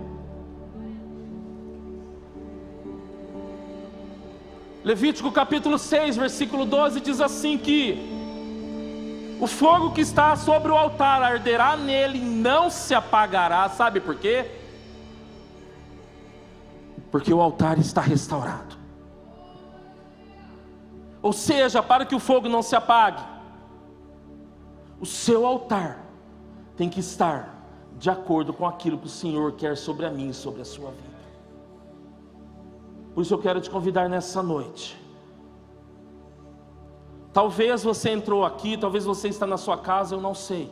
Levítico 4.82 5.30
capítulo 5.30 5.78
6, 5.78 6.16
versículo 6.16 6.64
12 6.64 7.00
diz 7.00 7.20
assim 7.20 7.56
que 7.56 8.21
o 9.42 9.46
fogo 9.48 9.90
que 9.90 10.00
está 10.00 10.36
sobre 10.36 10.70
o 10.70 10.76
altar 10.76 11.20
arderá 11.20 11.76
nele 11.76 12.18
e 12.18 12.20
não 12.20 12.70
se 12.70 12.94
apagará. 12.94 13.68
Sabe 13.68 13.98
por 13.98 14.14
quê? 14.14 14.48
Porque 17.10 17.34
o 17.34 17.40
altar 17.40 17.76
está 17.76 18.00
restaurado. 18.00 18.76
Ou 21.20 21.32
seja, 21.32 21.82
para 21.82 22.06
que 22.06 22.14
o 22.14 22.20
fogo 22.20 22.48
não 22.48 22.62
se 22.62 22.76
apague, 22.76 23.20
o 25.00 25.06
seu 25.06 25.44
altar 25.44 25.98
tem 26.76 26.88
que 26.88 27.00
estar 27.00 27.66
de 27.98 28.08
acordo 28.10 28.52
com 28.52 28.64
aquilo 28.64 28.96
que 28.96 29.06
o 29.06 29.10
Senhor 29.10 29.54
quer 29.54 29.76
sobre 29.76 30.06
a 30.06 30.10
mim 30.10 30.28
e 30.28 30.34
sobre 30.34 30.62
a 30.62 30.64
sua 30.64 30.92
vida. 30.92 31.18
Por 33.12 33.22
isso 33.22 33.34
eu 33.34 33.38
quero 33.38 33.60
te 33.60 33.68
convidar 33.68 34.08
nessa 34.08 34.40
noite 34.40 35.01
Talvez 37.32 37.82
você 37.82 38.10
entrou 38.10 38.44
aqui, 38.44 38.76
talvez 38.76 39.04
você 39.04 39.28
está 39.28 39.46
na 39.46 39.56
sua 39.56 39.78
casa, 39.78 40.14
eu 40.14 40.20
não 40.20 40.34
sei. 40.34 40.70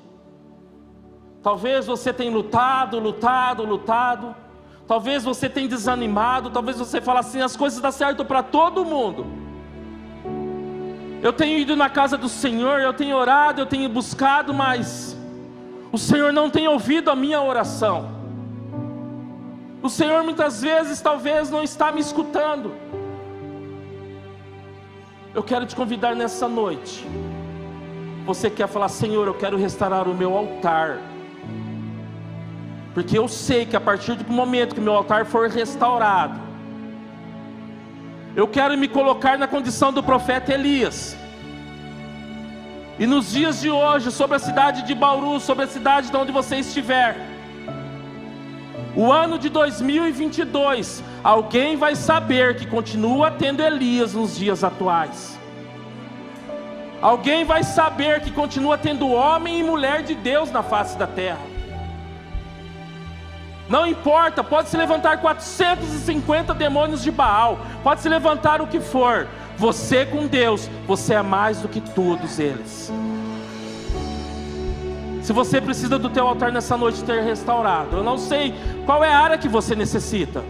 Talvez 1.42 1.86
você 1.86 2.12
tenha 2.12 2.30
lutado, 2.30 2.98
lutado, 2.98 3.64
lutado. 3.64 4.34
Talvez 4.86 5.24
você 5.24 5.48
tenha 5.48 5.68
desanimado, 5.68 6.50
talvez 6.50 6.78
você 6.78 7.00
fale 7.00 7.20
assim, 7.20 7.40
as 7.40 7.56
coisas 7.56 7.80
dão 7.80 7.92
certo 7.92 8.24
para 8.24 8.42
todo 8.42 8.84
mundo. 8.84 9.24
Eu 11.22 11.32
tenho 11.32 11.58
ido 11.58 11.76
na 11.76 11.88
casa 11.88 12.18
do 12.18 12.28
Senhor, 12.28 12.80
eu 12.80 12.92
tenho 12.92 13.16
orado, 13.16 13.60
eu 13.60 13.66
tenho 13.66 13.88
buscado, 13.88 14.52
mas 14.52 15.16
o 15.92 15.98
Senhor 15.98 16.32
não 16.32 16.50
tem 16.50 16.66
ouvido 16.66 17.10
a 17.10 17.16
minha 17.16 17.40
oração. 17.40 18.10
O 19.82 19.88
Senhor 19.88 20.22
muitas 20.24 20.60
vezes 20.60 21.00
talvez 21.00 21.50
não 21.50 21.62
está 21.62 21.90
me 21.92 22.00
escutando. 22.00 22.72
Eu 25.32 25.42
quero 25.42 25.64
te 25.64 25.76
convidar 25.76 26.16
nessa 26.16 26.48
noite. 26.48 27.06
Você 28.26 28.50
quer 28.50 28.66
falar, 28.66 28.88
Senhor, 28.88 29.26
eu 29.26 29.34
quero 29.34 29.56
restaurar 29.56 30.08
o 30.08 30.14
meu 30.14 30.36
altar. 30.36 30.98
Porque 32.92 33.16
eu 33.16 33.28
sei 33.28 33.64
que 33.64 33.76
a 33.76 33.80
partir 33.80 34.14
do 34.14 34.32
momento 34.32 34.74
que 34.74 34.80
meu 34.80 34.94
altar 34.94 35.24
for 35.24 35.48
restaurado, 35.48 36.50
Eu 38.36 38.46
quero 38.46 38.78
me 38.78 38.86
colocar 38.86 39.36
na 39.36 39.48
condição 39.48 39.92
do 39.92 40.04
profeta 40.04 40.54
Elias. 40.54 41.16
E 42.96 43.04
nos 43.04 43.32
dias 43.32 43.60
de 43.60 43.68
hoje, 43.68 44.12
sobre 44.12 44.36
a 44.36 44.38
cidade 44.38 44.82
de 44.82 44.94
Bauru, 44.94 45.40
sobre 45.40 45.64
a 45.64 45.66
cidade 45.66 46.10
de 46.10 46.16
onde 46.16 46.30
você 46.30 46.56
estiver, 46.56 47.16
o 48.94 49.12
ano 49.12 49.38
de 49.38 49.48
2022, 49.48 51.02
alguém 51.22 51.76
vai 51.76 51.94
saber 51.94 52.56
que 52.56 52.66
continua 52.66 53.30
tendo 53.30 53.62
Elias 53.62 54.14
nos 54.14 54.36
dias 54.36 54.64
atuais. 54.64 55.38
Alguém 57.00 57.44
vai 57.44 57.62
saber 57.62 58.20
que 58.20 58.30
continua 58.30 58.76
tendo 58.76 59.08
homem 59.08 59.60
e 59.60 59.62
mulher 59.62 60.02
de 60.02 60.14
Deus 60.14 60.50
na 60.50 60.62
face 60.62 60.98
da 60.98 61.06
terra. 61.06 61.40
Não 63.68 63.86
importa, 63.86 64.42
pode 64.42 64.68
se 64.68 64.76
levantar 64.76 65.18
450 65.18 66.52
demônios 66.52 67.02
de 67.02 67.10
Baal, 67.12 67.60
pode 67.84 68.00
se 68.00 68.08
levantar 68.08 68.60
o 68.60 68.66
que 68.66 68.80
for. 68.80 69.28
Você 69.56 70.04
com 70.04 70.26
Deus, 70.26 70.68
você 70.86 71.14
é 71.14 71.22
mais 71.22 71.60
do 71.60 71.68
que 71.68 71.80
todos 71.80 72.40
eles. 72.40 72.92
Se 75.30 75.32
você 75.32 75.60
precisa 75.60 75.96
do 75.96 76.10
teu 76.10 76.26
altar 76.26 76.50
nessa 76.50 76.76
noite 76.76 77.04
ter 77.04 77.22
restaurado, 77.22 77.98
eu 77.98 78.02
não 78.02 78.18
sei 78.18 78.52
qual 78.84 79.04
é 79.04 79.14
a 79.14 79.20
área 79.20 79.38
que 79.38 79.48
você 79.48 79.76
necessita. 79.76 80.42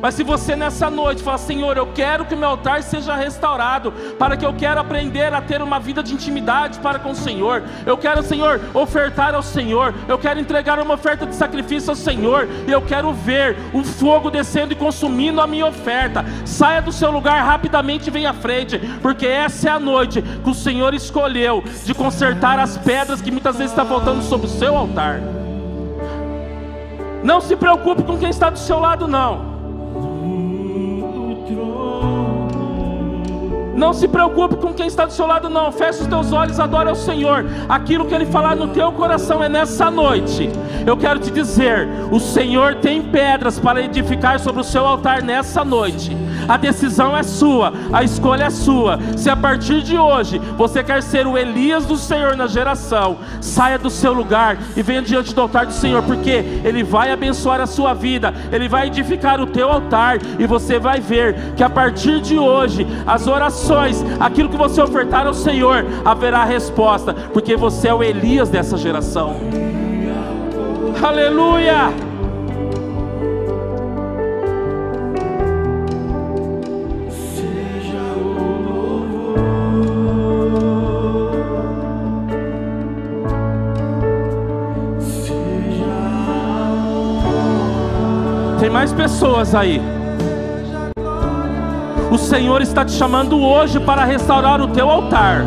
Mas 0.00 0.14
se 0.14 0.22
você 0.22 0.54
nessa 0.54 0.90
noite 0.90 1.22
fala, 1.22 1.38
Senhor, 1.38 1.76
eu 1.76 1.86
quero 1.88 2.24
que 2.24 2.36
meu 2.36 2.48
altar 2.50 2.82
seja 2.82 3.14
restaurado, 3.14 3.92
para 4.18 4.36
que 4.36 4.44
eu 4.44 4.52
quero 4.52 4.80
aprender 4.80 5.32
a 5.32 5.40
ter 5.40 5.62
uma 5.62 5.78
vida 5.78 6.02
de 6.02 6.12
intimidade 6.12 6.78
para 6.80 6.98
com 6.98 7.10
o 7.10 7.14
Senhor. 7.14 7.62
Eu 7.84 7.96
quero, 7.96 8.22
Senhor, 8.22 8.60
ofertar 8.74 9.34
ao 9.34 9.42
Senhor. 9.42 9.94
Eu 10.06 10.18
quero 10.18 10.38
entregar 10.40 10.78
uma 10.78 10.94
oferta 10.94 11.26
de 11.26 11.34
sacrifício 11.34 11.90
ao 11.90 11.96
Senhor. 11.96 12.48
E 12.66 12.70
eu 12.70 12.82
quero 12.82 13.12
ver 13.12 13.56
o 13.72 13.82
fogo 13.82 14.30
descendo 14.30 14.72
e 14.72 14.76
consumindo 14.76 15.40
a 15.40 15.46
minha 15.46 15.66
oferta. 15.66 16.24
Saia 16.44 16.82
do 16.82 16.92
seu 16.92 17.10
lugar 17.10 17.44
rapidamente 17.44 18.08
e 18.08 18.10
venha 18.10 18.30
à 18.30 18.34
frente, 18.34 18.78
porque 19.00 19.26
essa 19.26 19.68
é 19.68 19.72
a 19.72 19.78
noite 19.78 20.22
que 20.22 20.50
o 20.50 20.54
Senhor 20.54 20.94
escolheu 20.94 21.64
de 21.84 21.94
consertar 21.94 22.58
as 22.58 22.76
pedras 22.76 23.20
que 23.20 23.30
muitas 23.30 23.56
vezes 23.56 23.72
está 23.72 23.84
faltando 23.84 24.22
sobre 24.22 24.46
o 24.46 24.50
seu 24.50 24.76
altar. 24.76 25.20
Não 27.22 27.40
se 27.40 27.56
preocupe 27.56 28.02
com 28.02 28.16
quem 28.18 28.30
está 28.30 28.50
do 28.50 28.58
seu 28.58 28.78
lado, 28.78 29.08
não. 29.08 29.45
Não 33.76 33.92
se 33.92 34.08
preocupe 34.08 34.56
com 34.56 34.72
quem 34.72 34.86
está 34.86 35.04
do 35.04 35.12
seu 35.12 35.26
lado, 35.26 35.50
não. 35.50 35.70
Feche 35.70 36.00
os 36.00 36.06
teus 36.06 36.32
olhos, 36.32 36.58
adore 36.58 36.88
ao 36.88 36.94
Senhor. 36.94 37.44
Aquilo 37.68 38.06
que 38.06 38.14
Ele 38.14 38.24
falar 38.24 38.56
no 38.56 38.68
teu 38.68 38.90
coração 38.92 39.44
é 39.44 39.48
nessa 39.48 39.90
noite. 39.90 40.50
Eu 40.86 40.96
quero 40.96 41.20
te 41.20 41.30
dizer: 41.30 41.86
o 42.10 42.18
Senhor 42.18 42.76
tem 42.76 43.02
pedras 43.02 43.58
para 43.58 43.82
edificar 43.82 44.40
sobre 44.40 44.62
o 44.62 44.64
seu 44.64 44.86
altar 44.86 45.22
nessa 45.22 45.64
noite. 45.64 46.16
A 46.48 46.56
decisão 46.56 47.16
é 47.16 47.22
sua, 47.22 47.72
a 47.92 48.02
escolha 48.02 48.44
é 48.44 48.50
sua. 48.50 48.98
Se 49.16 49.28
a 49.30 49.36
partir 49.36 49.82
de 49.82 49.98
hoje 49.98 50.38
você 50.56 50.82
quer 50.82 51.02
ser 51.02 51.26
o 51.26 51.36
Elias 51.36 51.86
do 51.86 51.96
Senhor 51.96 52.36
na 52.36 52.46
geração, 52.46 53.18
saia 53.40 53.78
do 53.78 53.90
seu 53.90 54.12
lugar 54.12 54.58
e 54.76 54.82
venha 54.82 55.02
diante 55.02 55.34
do 55.34 55.40
altar 55.40 55.66
do 55.66 55.72
Senhor, 55.72 56.02
porque 56.02 56.44
Ele 56.64 56.82
vai 56.82 57.12
abençoar 57.12 57.60
a 57.60 57.66
sua 57.66 57.94
vida, 57.94 58.32
Ele 58.52 58.68
vai 58.68 58.86
edificar 58.86 59.40
o 59.40 59.46
teu 59.46 59.70
altar 59.70 60.18
e 60.38 60.46
você 60.46 60.78
vai 60.78 61.00
ver 61.00 61.54
que 61.56 61.62
a 61.62 61.70
partir 61.70 62.20
de 62.20 62.38
hoje 62.38 62.86
as 63.06 63.26
orações 63.26 64.04
aquilo 64.20 64.48
que 64.48 64.56
você 64.56 64.80
ofertar 64.80 65.26
ao 65.26 65.34
Senhor, 65.34 65.84
haverá 66.04 66.44
resposta, 66.44 67.14
porque 67.32 67.56
você 67.56 67.88
é 67.88 67.94
o 67.94 68.02
Elias 68.02 68.48
dessa 68.48 68.76
geração. 68.76 69.36
Aleluia! 71.02 72.05
Mais 88.86 88.92
pessoas 88.92 89.54
aí. 89.54 89.80
O 92.10 92.16
Senhor 92.16 92.62
está 92.62 92.84
te 92.84 92.92
chamando 92.92 93.40
hoje 93.40 93.80
para 93.80 94.04
restaurar 94.04 94.60
o 94.60 94.68
teu 94.68 94.88
altar. 94.88 95.44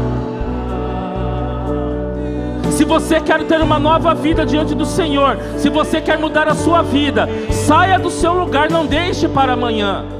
Se 2.71 2.83
você 2.83 3.19
quer 3.21 3.43
ter 3.45 3.61
uma 3.61 3.79
nova 3.79 4.13
vida 4.13 4.45
diante 4.45 4.75
do 4.75 4.85
Senhor, 4.85 5.37
se 5.57 5.69
você 5.69 6.01
quer 6.01 6.17
mudar 6.17 6.47
a 6.47 6.55
sua 6.55 6.81
vida, 6.81 7.29
saia 7.49 7.97
do 7.97 8.09
seu 8.09 8.33
lugar, 8.33 8.69
não 8.69 8.85
deixe 8.85 9.27
para 9.27 9.53
amanhã. 9.53 10.18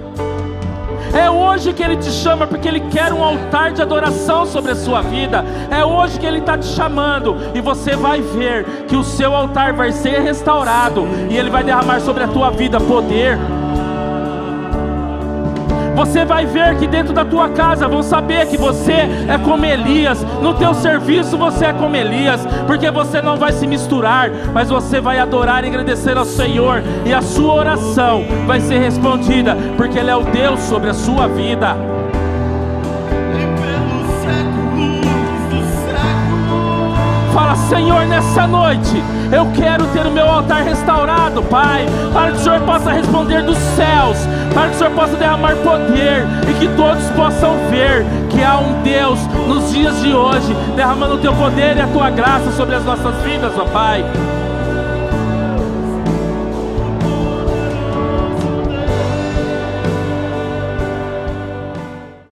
É 1.20 1.30
hoje 1.30 1.74
que 1.74 1.84
Ele 1.84 1.98
te 1.98 2.10
chama, 2.10 2.48
porque 2.48 2.66
Ele 2.66 2.80
quer 2.80 3.12
um 3.12 3.22
altar 3.22 3.74
de 3.74 3.82
adoração 3.82 4.46
sobre 4.46 4.72
a 4.72 4.76
sua 4.76 5.02
vida. 5.02 5.44
É 5.70 5.84
hoje 5.84 6.18
que 6.18 6.26
Ele 6.26 6.40
está 6.40 6.58
te 6.58 6.66
chamando, 6.68 7.36
e 7.54 7.60
você 7.60 7.94
vai 7.94 8.22
ver 8.22 8.86
que 8.88 8.96
o 8.96 9.04
seu 9.04 9.36
altar 9.36 9.74
vai 9.74 9.92
ser 9.92 10.22
restaurado, 10.22 11.06
e 11.30 11.38
Ele 11.38 11.50
vai 11.50 11.62
derramar 11.62 12.00
sobre 12.00 12.24
a 12.24 12.28
tua 12.30 12.52
vida 12.52 12.80
poder. 12.80 13.38
Você 16.00 16.24
vai 16.24 16.46
ver 16.46 16.78
que 16.78 16.88
dentro 16.88 17.12
da 17.12 17.26
tua 17.26 17.50
casa 17.50 17.86
vão 17.86 18.02
saber 18.02 18.48
que 18.48 18.56
você 18.56 18.94
é 18.94 19.38
como 19.44 19.66
Elias. 19.66 20.24
No 20.42 20.54
teu 20.54 20.74
serviço 20.74 21.38
você 21.38 21.66
é 21.66 21.74
como 21.74 21.94
Elias, 21.94 22.40
porque 22.66 22.90
você 22.90 23.22
não 23.22 23.36
vai 23.36 23.52
se 23.52 23.68
misturar, 23.68 24.32
mas 24.54 24.70
você 24.70 25.02
vai 25.02 25.20
adorar 25.20 25.66
e 25.66 25.68
agradecer 25.68 26.16
ao 26.18 26.24
Senhor, 26.24 26.82
e 27.06 27.14
a 27.14 27.22
sua 27.22 27.54
oração 27.54 28.24
vai 28.48 28.62
ser 28.62 28.80
respondida, 28.80 29.58
porque 29.76 30.00
Ele 30.00 30.10
é 30.10 30.16
o 30.16 30.24
Deus 30.24 30.62
sobre 30.62 30.90
a 30.90 30.94
sua 30.94 31.28
vida. 31.28 31.76
Senhor, 37.70 38.04
nessa 38.08 38.48
noite 38.48 39.02
eu 39.32 39.46
quero 39.54 39.86
ter 39.94 40.06
o 40.08 40.12
meu 40.12 40.28
altar 40.28 40.64
restaurado, 40.64 41.44
Pai, 41.44 41.86
para 42.12 42.32
que 42.32 42.38
o 42.38 42.40
Senhor 42.40 42.62
possa 42.62 42.92
responder 42.92 43.44
dos 43.44 43.58
céus, 43.60 44.18
para 44.52 44.70
que 44.70 44.76
o 44.76 44.78
Senhor 44.80 44.92
possa 44.94 45.16
derramar 45.16 45.56
poder 45.58 46.26
e 46.50 46.54
que 46.60 46.68
todos 46.76 47.04
possam 47.12 47.56
ver 47.70 48.04
que 48.32 48.44
há 48.44 48.58
um 48.58 48.82
Deus 48.82 49.20
nos 49.48 49.72
dias 49.72 50.02
de 50.02 50.12
hoje 50.12 50.52
derramando 50.76 51.16
o 51.16 51.20
teu 51.20 51.34
poder 51.36 51.78
e 51.78 51.82
a 51.82 51.88
tua 51.88 52.10
graça 52.10 52.52
sobre 52.54 52.74
as 52.74 52.84
nossas 52.84 53.16
vidas, 53.22 53.54
ó 53.56 53.66
Pai. 53.66 54.04